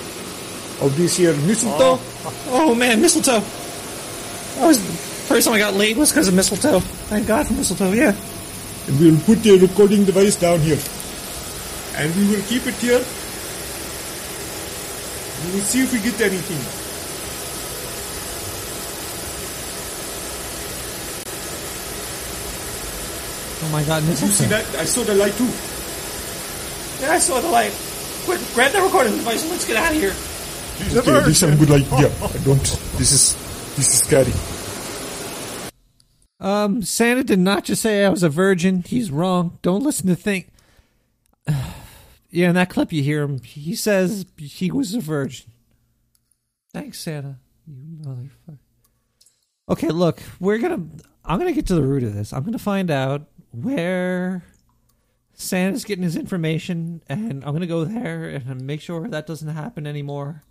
[0.80, 1.98] of this here mistletoe.
[2.54, 3.42] Oh man, mistletoe.
[4.62, 4.78] I was
[5.26, 6.80] first time I got late was because of mistletoe.
[7.10, 7.92] Thank God for mistletoe.
[7.92, 8.14] Yeah.
[8.86, 10.78] And we'll put the recording device down here.
[11.98, 13.00] And we will keep it here.
[15.44, 16.86] We will see if we get anything.
[23.66, 24.02] Oh my God!
[24.02, 24.64] Did you see that?
[24.76, 25.50] I saw the light too.
[27.00, 27.72] Yeah, I saw the light.
[28.24, 30.14] Quick, grab the recording device and let's get out of here.
[30.98, 32.08] Okay, this is a good idea.
[32.22, 32.62] I don't.
[32.96, 33.34] This is
[33.76, 34.32] this is scary.
[36.38, 38.82] Um, Santa did not just say I was a virgin.
[38.86, 39.58] He's wrong.
[39.62, 40.48] Don't listen to think.
[42.30, 43.40] yeah, in that clip you hear him.
[43.42, 45.52] He says he was a virgin.
[46.72, 47.38] Thanks, Santa.
[47.66, 48.58] You motherfucker.
[49.68, 50.86] Okay, look, we're gonna.
[51.24, 52.32] I'm gonna get to the root of this.
[52.32, 54.44] I'm gonna find out where
[55.34, 59.86] Santa's getting his information, and I'm gonna go there and make sure that doesn't happen
[59.86, 60.42] anymore.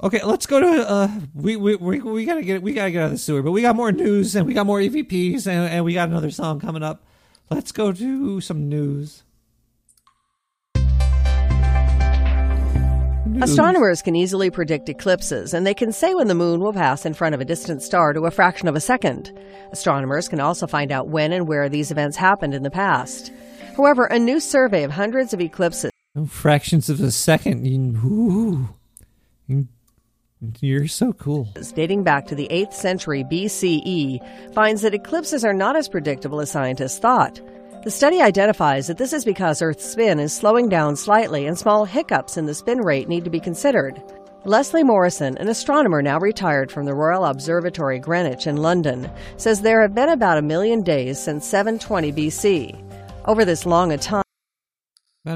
[0.00, 3.06] Okay, let's go to uh we we we, we gotta get we gotta get out
[3.06, 5.84] of the sewer, but we got more news and we got more EVPs and, and
[5.84, 7.04] we got another song coming up.
[7.50, 9.24] Let's go to some news.
[13.40, 17.14] Astronomers can easily predict eclipses, and they can say when the moon will pass in
[17.14, 19.32] front of a distant star to a fraction of a second.
[19.70, 23.32] Astronomers can also find out when and where these events happened in the past.
[23.76, 25.92] However, a new survey of hundreds of eclipses
[26.26, 27.64] Fractions of a second.
[28.04, 28.70] Ooh,
[30.60, 31.48] you're so cool.
[31.72, 36.50] dating back to the 8th century BCE finds that eclipses are not as predictable as
[36.50, 37.40] scientists thought.
[37.84, 41.84] The study identifies that this is because Earth's spin is slowing down slightly and small
[41.84, 44.02] hiccups in the spin rate need to be considered.
[44.44, 49.82] Leslie Morrison, an astronomer now retired from the Royal Observatory Greenwich in London, says there
[49.82, 52.84] have been about a million days since 720 BC.
[53.26, 54.22] Over this long a time,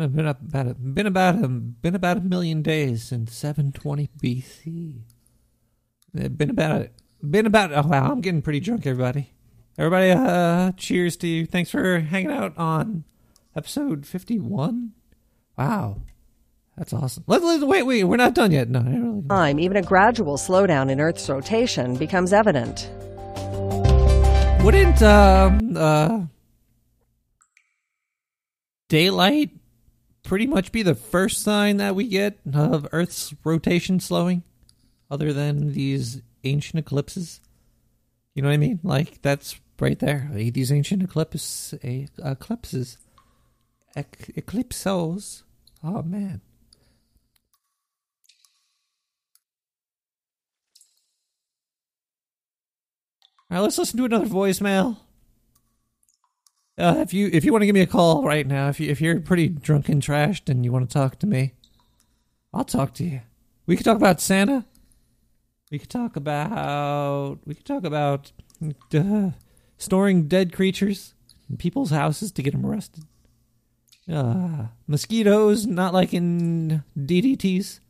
[0.01, 5.01] Been about a, been about a, been about a million days since 720 BC.
[6.19, 6.89] Uh, Been about
[7.23, 7.73] been about.
[7.73, 9.35] Oh wow, I'm getting pretty drunk, everybody.
[9.77, 11.45] Everybody, uh, cheers to you.
[11.45, 13.05] Thanks for hanging out on
[13.55, 14.93] episode 51.
[15.59, 16.01] Wow,
[16.77, 17.25] that's awesome.
[17.27, 18.71] Let, let, wait, wait, we're not done yet.
[18.71, 19.29] No, really.
[19.29, 22.91] time, even a gradual slowdown in Earth's rotation becomes evident.
[24.65, 26.21] Wouldn't um uh
[28.89, 29.51] daylight
[30.23, 34.43] pretty much be the first sign that we get of Earth's rotation slowing,
[35.11, 37.41] other than these ancient eclipses?
[38.35, 38.81] You know what I mean?
[38.83, 40.31] Like that's right there.
[40.33, 42.99] These ancient eclipses, eh, eclipses,
[43.97, 44.31] ec-.
[45.85, 46.41] Oh man.
[53.51, 54.97] All right, let's listen to another voicemail.
[56.79, 58.91] Uh, if you if you want to give me a call right now, if you
[58.91, 61.53] if you're pretty drunk and trashed and you want to talk to me,
[62.53, 63.21] I'll talk to you.
[63.67, 64.65] We could talk about Santa.
[65.71, 68.33] We could talk about we could talk about
[68.95, 69.31] uh,
[69.77, 71.15] storing dead creatures
[71.51, 73.05] in people's houses to get them arrested.
[74.11, 77.81] Uh, mosquitoes, not like in DDTs.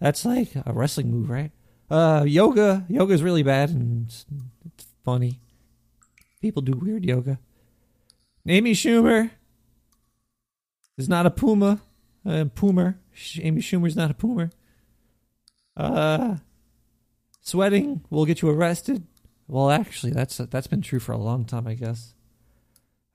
[0.00, 1.50] That's like a wrestling move, right?
[1.90, 2.86] Uh, yoga.
[2.88, 5.40] Yoga's really bad and it's funny.
[6.40, 7.38] People do weird yoga.
[8.46, 9.30] Amy Schumer
[10.96, 11.80] is not a puma.
[12.24, 12.96] Uh, poomer.
[13.12, 14.50] Sh- Amy Schumer's not a poomer.
[15.76, 16.36] Uh,
[17.40, 19.06] sweating will get you arrested.
[19.48, 22.14] Well, actually, that's that's been true for a long time, I guess.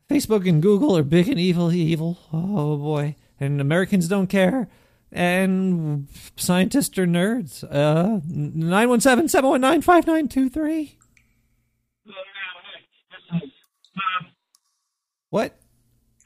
[0.10, 2.18] Facebook and Google are big and evil, evil.
[2.34, 4.68] Oh boy, and Americans don't care.
[5.12, 7.64] And scientists are nerds.
[7.64, 10.98] Uh, nine one seven seven one nine five nine two three.
[15.36, 15.52] What?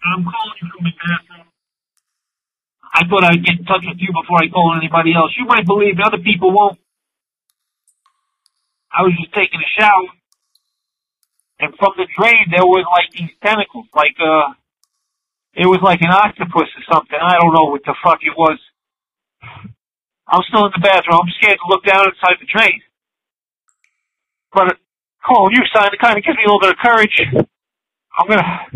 [0.06, 1.50] I'm calling you from the bathroom.
[2.94, 5.34] I thought I'd get in touch with you before I call anybody else.
[5.34, 6.78] You might believe me, other people won't.
[8.94, 10.14] I was just taking a shower,
[11.58, 14.54] and from the drain there was like these tentacles, like uh,
[15.58, 17.18] it was like an octopus or something.
[17.18, 18.62] I don't know what the fuck it was.
[20.30, 21.18] I'm still in the bathroom.
[21.18, 22.78] I'm scared to look down inside the drain.
[24.54, 24.78] But
[25.26, 27.18] calling you, sign, it kind of gives me a little bit of courage.
[28.14, 28.70] I'm gonna,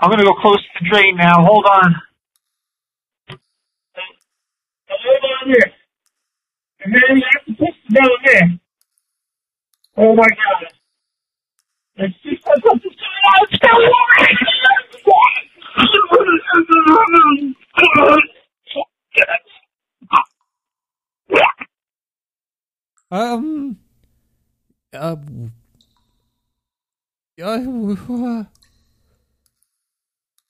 [0.00, 1.44] I'm gonna go close to the drain now.
[1.44, 1.94] Hold on.
[4.88, 5.72] Hold on here.
[6.80, 8.60] And then the octopus is down there.
[9.96, 10.72] Oh my god.
[11.96, 13.58] It's just like something's coming out.
[23.10, 23.78] Um.
[24.92, 25.16] Uh.
[27.42, 28.44] Uh.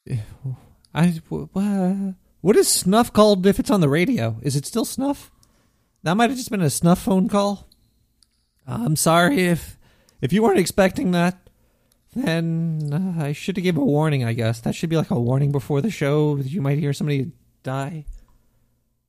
[0.95, 1.21] I.
[2.41, 4.39] What is snuff called if it's on the radio?
[4.43, 5.31] Is it still snuff?
[6.03, 7.69] That might have just been a snuff phone call.
[8.67, 9.79] I'm sorry if
[10.21, 11.49] if you weren't expecting that.
[12.15, 14.25] Then uh, I should have given a warning.
[14.25, 16.37] I guess that should be like a warning before the show.
[16.37, 17.33] that You might hear somebody
[17.63, 18.05] die.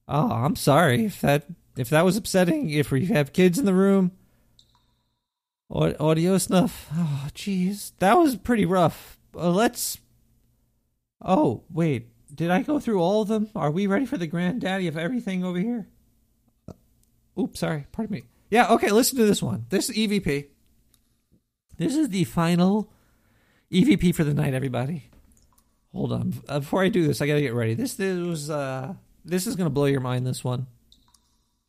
[0.08, 1.46] Oh, I'm sorry if that
[1.78, 2.70] if that was upsetting.
[2.70, 4.12] If we have kids in the room,
[5.72, 6.90] audio snuff.
[6.94, 9.18] Oh, jeez, that was pretty rough.
[9.36, 10.00] Uh, let's.
[11.22, 13.50] Oh wait, did I go through all of them?
[13.56, 15.88] Are we ready for the granddaddy of everything over here?
[17.38, 17.86] Oops, sorry.
[17.92, 18.24] Pardon me.
[18.50, 19.66] Yeah, okay, listen to this one.
[19.70, 20.48] This is EVP.
[21.78, 22.92] This is the final
[23.72, 25.10] EVP for the night, everybody.
[25.94, 26.34] Hold on.
[26.48, 27.74] Uh, before I do this, I gotta get ready.
[27.74, 28.94] This is uh
[29.24, 30.68] this is gonna blow your mind, this one.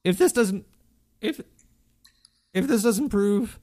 [0.04, 0.66] If this doesn't
[1.20, 1.40] if
[2.52, 3.58] if this doesn't prove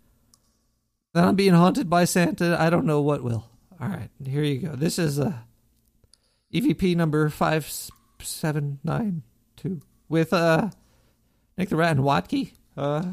[1.14, 3.50] that I'm being haunted by Santa, I don't know what will.
[3.82, 4.76] Alright, here you go.
[4.76, 5.34] This is uh
[6.54, 7.70] EVP number five
[8.22, 9.24] seven nine
[9.56, 10.70] two with uh
[11.58, 12.54] Nick the Rat and Watke.
[12.76, 13.04] Uh,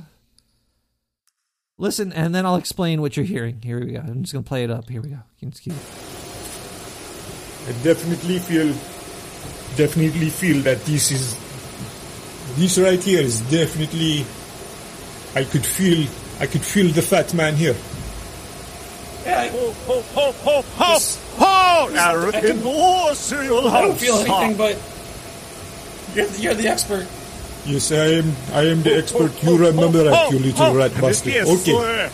[1.79, 3.63] listen, and then I'll explain what you're hearing.
[3.63, 4.01] Here we go.
[4.01, 4.89] I'm just gonna play it up.
[4.89, 5.17] Here we go.
[5.39, 5.67] You can just.
[7.67, 8.67] I definitely feel,
[9.77, 11.35] definitely feel that this is,
[12.57, 14.27] this right here is definitely,
[15.35, 16.07] I could feel,
[16.41, 17.75] I could feel the fat man here.
[19.25, 20.99] Ho, ho, ho, ho, ho,
[21.39, 21.91] ho!
[21.95, 24.79] Arrogant horse, you'll I don't feel anything, but
[26.15, 27.07] you're, you're the expert.
[27.67, 29.43] Yes, I am, I am the expert.
[29.43, 31.33] You remember that, you little rat bastard.
[31.33, 32.11] Yes, Okay.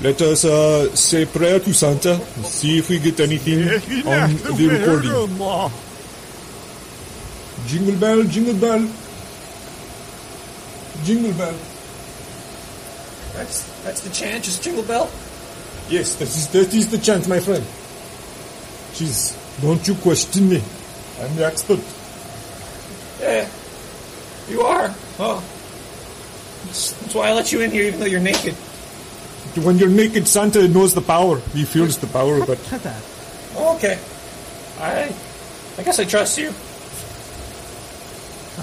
[0.00, 3.66] Let us uh, say prayer to Santa and see if we get anything
[4.06, 5.10] on the recording.
[7.66, 8.88] Jingle bell, jingle bell.
[11.04, 11.54] Jingle bell.
[13.34, 14.44] That's that's the chant.
[14.44, 15.10] Just jingle bell.
[15.88, 17.64] Yes, that is, that is the chant, my friend.
[18.98, 20.60] Jeez, don't you question me.
[21.20, 21.78] I'm the expert.
[23.20, 23.48] Yeah,
[24.48, 24.92] you are.
[25.20, 25.38] Oh,
[26.64, 28.54] that's, that's why I let you in here, even though you're naked.
[29.64, 31.38] When you're naked, Santa knows the power.
[31.54, 33.02] He feels the power, but Cut that.
[33.54, 33.98] Oh, okay.
[34.80, 35.14] I,
[35.78, 36.52] I guess I trust you.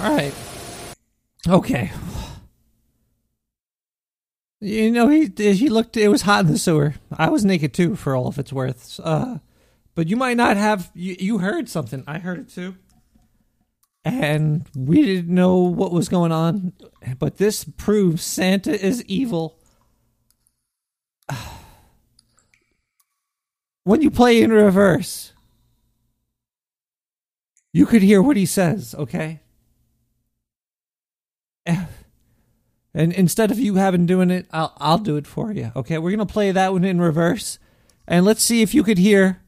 [0.03, 0.33] All right.
[1.47, 1.91] Okay.
[4.59, 5.95] You know, he he looked.
[5.95, 6.95] It was hot in the sewer.
[7.15, 8.99] I was naked too, for all of its worth.
[9.01, 9.37] Uh,
[9.95, 10.91] but you might not have.
[10.93, 12.03] You, you heard something.
[12.05, 12.75] I heard it too.
[14.03, 16.73] And we didn't know what was going on.
[17.17, 19.59] But this proves Santa is evil.
[23.83, 25.33] When you play in reverse,
[27.71, 28.95] you could hear what he says.
[28.97, 29.41] Okay.
[32.95, 35.73] And instead of you having doing it, I'll I'll do it for you.
[35.75, 37.59] Okay, we're gonna play that one in reverse,
[38.07, 39.41] and let's see if you could hear,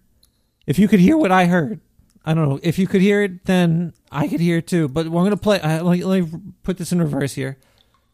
[0.67, 1.79] if you could hear what I heard.
[2.23, 4.89] I don't know if you could hear it, then I could hear it too.
[4.89, 5.61] But we're gonna play.
[5.61, 7.57] Uh, let, me, let me put this in reverse here.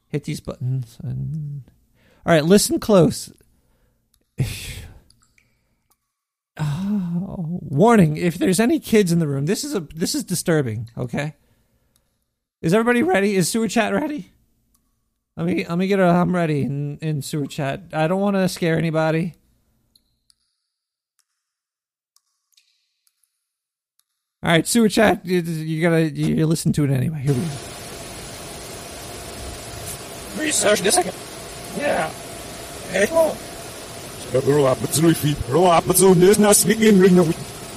[0.08, 1.00] Hit these buttons.
[1.04, 1.64] And...
[2.24, 3.34] All right, listen close.
[6.56, 8.16] Oh, warning!
[8.16, 10.88] If there's any kids in the room, this is a this is disturbing.
[10.96, 11.34] Okay.
[12.62, 13.36] Is everybody ready?
[13.36, 14.32] Is sewer chat ready?
[15.36, 17.86] Let me let me get a I'm ready in, in sewer chat.
[17.92, 19.34] I don't want to scare anybody.
[24.44, 25.26] All right, sewer chat.
[25.26, 27.20] You, you gotta you listen to it anyway.
[27.20, 27.48] Here we go.
[30.44, 31.14] Research this second.
[31.78, 32.10] Yeah.
[32.92, 33.38] Hey, come.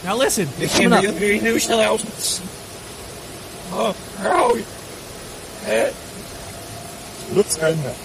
[0.04, 0.48] Now listen.
[0.58, 1.18] Ik Coming up.
[1.18, 2.40] weer nu snel uit.
[3.72, 3.94] Oh,
[7.32, 7.96] Looks kind of.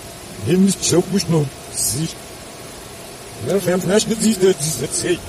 [0.45, 1.45] Him is choke with no.
[1.73, 2.09] See?
[3.45, 4.37] Well, fam, flash the these
[4.79, 5.19] that's it.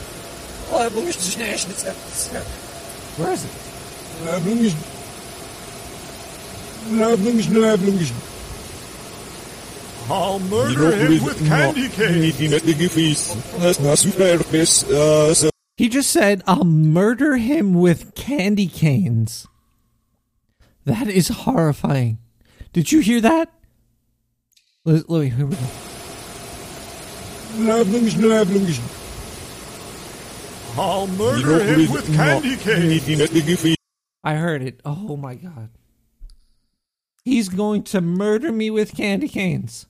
[0.90, 1.30] bloem is te
[2.14, 2.42] snel.
[3.16, 3.50] Where is it?
[4.28, 4.74] Uh, bloem is.
[10.10, 12.32] I'll murder him with candy canes.
[15.76, 19.46] He just said, I'll murder him with candy canes.
[20.84, 22.18] That is horrifying.
[22.72, 23.52] Did you hear that?
[24.84, 25.62] Louis, Louis here we go.
[30.76, 33.76] I'll murder him with candy canes.
[34.24, 34.80] I heard it.
[34.84, 35.70] Oh my god.
[37.24, 39.86] He's going to murder me with candy canes.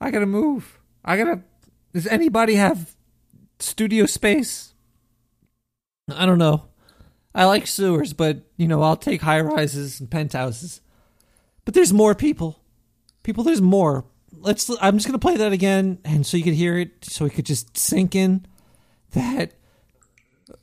[0.00, 0.80] I gotta move.
[1.04, 1.42] I gotta.
[1.92, 2.96] Does anybody have
[3.58, 4.74] studio space?
[6.12, 6.64] I don't know.
[7.34, 10.80] I like sewers, but you know, I'll take high rises and penthouses.
[11.64, 12.60] But there's more people.
[13.22, 14.04] People, there's more.
[14.32, 14.70] Let's.
[14.80, 17.46] I'm just gonna play that again, and so you could hear it, so we could
[17.46, 18.46] just sink in
[19.12, 19.52] that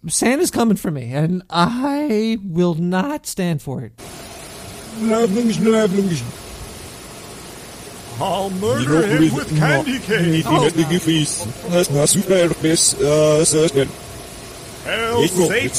[0.08, 3.94] Santa's coming for me, and I will not stand for it.
[8.20, 10.46] I'll murder him with candy canes.
[10.48, 10.66] Oh,
[14.86, 15.70] Hail Satan.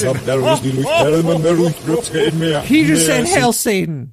[2.63, 4.13] He just said, "Hail Satan."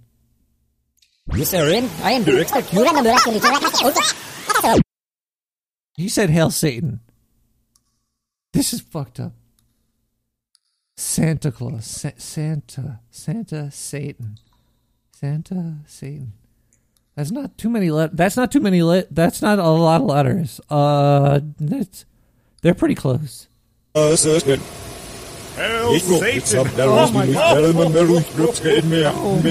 [5.97, 6.99] He said, "Hail Satan."
[8.53, 9.34] This is fucked up.
[10.97, 14.38] Santa Claus, Sa- Santa, Santa, Satan,
[15.11, 16.34] Santa, Satan.
[17.15, 17.91] That's not too many.
[17.91, 18.81] Le- that's not too many.
[18.84, 20.61] Le- that's not a lot of letters.
[20.69, 22.06] Uh, that's
[22.61, 23.47] they're pretty close.
[23.93, 24.60] Uh, this is good.
[25.56, 26.19] Hail Satan.
[26.89, 27.57] Oh my god.
[29.15, 29.41] Oh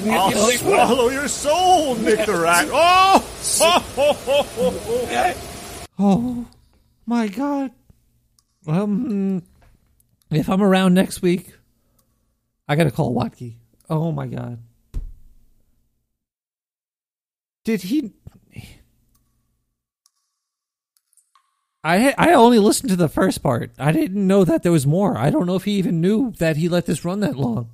[0.00, 0.34] god.
[0.34, 2.68] I'll swallow your soul, Nick the Rat.
[2.72, 3.24] Oh!
[6.00, 6.46] Oh
[7.06, 7.72] my god.
[8.68, 9.42] Um,
[10.30, 11.54] if I'm around next week,
[12.68, 13.56] I gotta call Watke.
[13.90, 14.60] Oh my god.
[17.64, 18.12] Did he?
[21.88, 23.70] I I only listened to the first part.
[23.78, 25.16] I didn't know that there was more.
[25.16, 27.70] I don't know if he even knew that he let this run that long.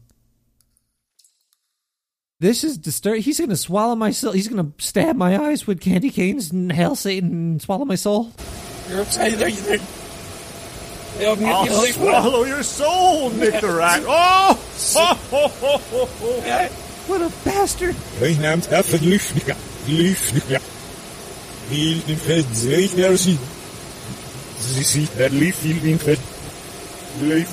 [2.38, 3.22] This is disturbing.
[3.22, 4.30] He's gonna swallow my soul.
[4.30, 8.30] He's gonna stab my eyes with candy canes and hail Satan and swallow my soul.
[11.20, 14.02] I'll swallow your soul, Nick the Rat.
[14.06, 14.54] Oh!
[17.06, 17.96] What a bastard!
[18.20, 19.56] Mijn naam is even Lufnica.
[19.86, 20.60] Lufnica.
[21.68, 23.16] Heel in vet, zweet naar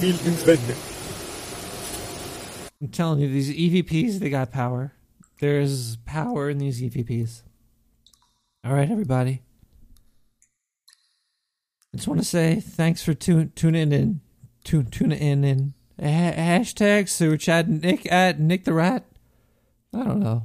[0.01, 0.91] in in vet.
[2.81, 4.93] I'm telling you, these EVPs, they got power.
[5.39, 7.43] There's power in these EVPs.
[8.63, 9.41] All right, everybody.
[11.93, 14.21] I just want to say thanks for tune, tuning in.
[14.63, 19.05] Tune, tuning in and ha- hashtag sewer chat Nick at Nick the Rat.
[19.93, 20.43] I don't know.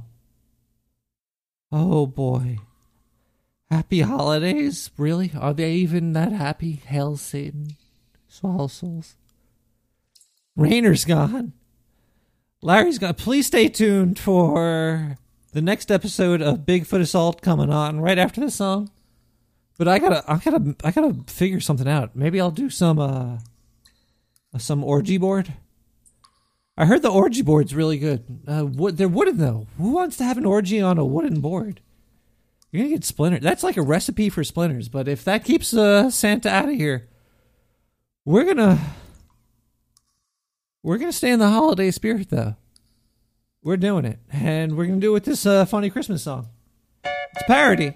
[1.71, 2.59] Oh boy.
[3.69, 4.91] Happy holidays?
[4.97, 5.31] Really?
[5.37, 6.81] Are they even that happy?
[6.85, 7.75] Hail Satan.
[8.27, 9.15] Swallow souls.
[10.55, 11.53] Rainer's gone.
[12.61, 13.13] Larry's gone.
[13.15, 15.17] Please stay tuned for
[15.51, 18.89] the next episode of Bigfoot Assault coming on right after this song.
[19.77, 22.15] But I gotta, I gotta, I gotta figure something out.
[22.15, 23.37] Maybe I'll do some, uh,
[24.57, 25.53] some orgy board.
[26.77, 28.23] I heard the orgy board's really good.
[28.47, 29.67] Uh, wood, they're wooden though.
[29.77, 31.81] Who wants to have an orgy on a wooden board?
[32.71, 33.41] You're gonna get splintered.
[33.41, 34.89] That's like a recipe for splinters.
[34.89, 37.07] But if that keeps uh, Santa out of here,
[38.25, 38.79] we're gonna,
[40.83, 42.55] we're gonna stay in the holiday spirit though.
[43.63, 46.49] We're doing it, and we're gonna do it with this uh, funny Christmas song.
[47.03, 47.93] It's parody.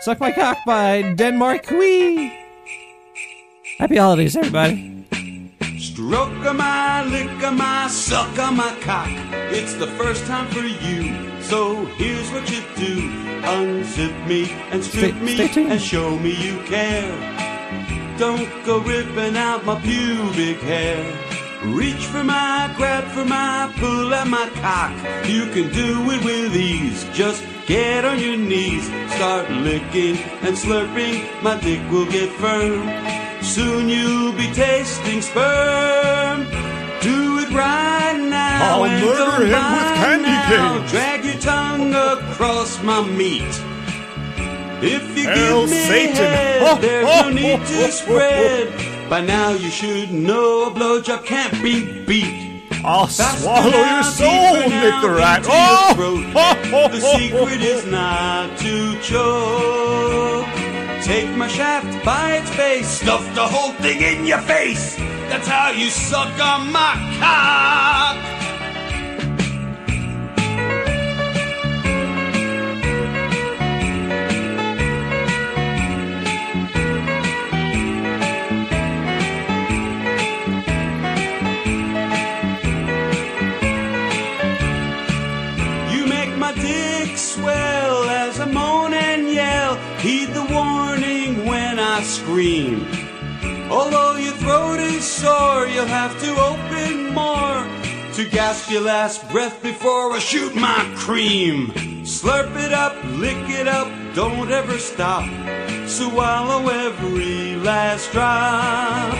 [0.00, 2.32] Suck My Cock by Denmark Wee.
[3.78, 5.06] Happy holidays, everybody.
[5.78, 9.08] Stroke a my, lick a my, suck a my cock.
[9.52, 11.39] It's the first time for you.
[11.50, 13.10] So here's what you do.
[13.42, 17.10] Unzip me and strip Stay- me stay and show me you care.
[18.18, 21.02] Don't go ripping out my pubic hair.
[21.64, 24.92] Reach for my, grab for my, pull at my cock.
[25.28, 27.04] You can do it with ease.
[27.12, 28.84] Just get on your knees.
[29.16, 30.16] Start licking
[30.46, 31.16] and slurping.
[31.42, 32.86] My dick will get firm.
[33.42, 36.46] Soon you'll be tasting sperm.
[37.02, 38.82] Do it right now.
[38.82, 40.78] I'll murder him with candy now.
[40.78, 40.90] canes.
[40.90, 43.42] Drag your tongue across my meat.
[44.82, 46.16] If you Hail give me Satan.
[46.16, 49.08] head, Oh, there's oh, no need to oh, spread.
[49.10, 52.62] By now you should know a blowjob can't be beat.
[52.84, 55.44] I'll swallow your soul, Nick the Rat.
[55.46, 55.94] Oh!
[56.90, 60.59] The secret is not to choke.
[61.02, 64.96] Take my shaft by its base, stuff the whole thing in your face.
[65.30, 68.39] That's how you suck on my cock.
[92.02, 92.86] Scream.
[93.70, 97.66] Although your throat is sore, you'll have to open more
[98.14, 101.68] to gasp your last breath before I shoot my cream.
[102.02, 105.24] Slurp it up, lick it up, don't ever stop.
[105.86, 109.12] Swallow every last drop.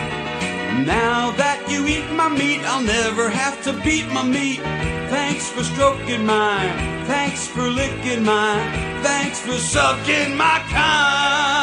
[0.86, 4.61] Now that you eat my meat, I'll never have to beat my meat.
[5.11, 7.05] Thanks for stroking mine.
[7.07, 9.02] Thanks for licking mine.
[9.02, 11.61] Thanks for sucking my cock.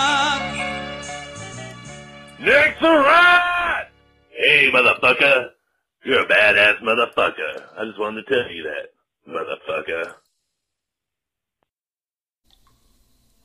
[2.39, 3.89] Nick the Rat!
[4.29, 5.49] Hey, motherfucker.
[6.05, 7.63] You're a badass motherfucker.
[7.75, 8.93] I just wanted to tell you that,
[9.27, 10.13] motherfucker.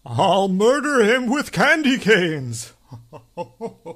[0.04, 2.74] I'll murder him with candy canes.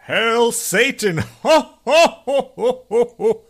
[0.00, 1.18] Hail Satan!
[1.18, 3.42] Ho, ho, ho, ho, ho, ho.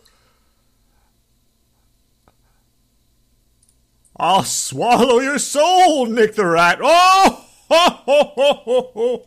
[4.17, 6.79] I'll swallow your soul, Nick the Rat.
[6.83, 7.45] Oh!
[7.69, 8.23] Ho, ho,
[8.65, 9.21] ho, ho.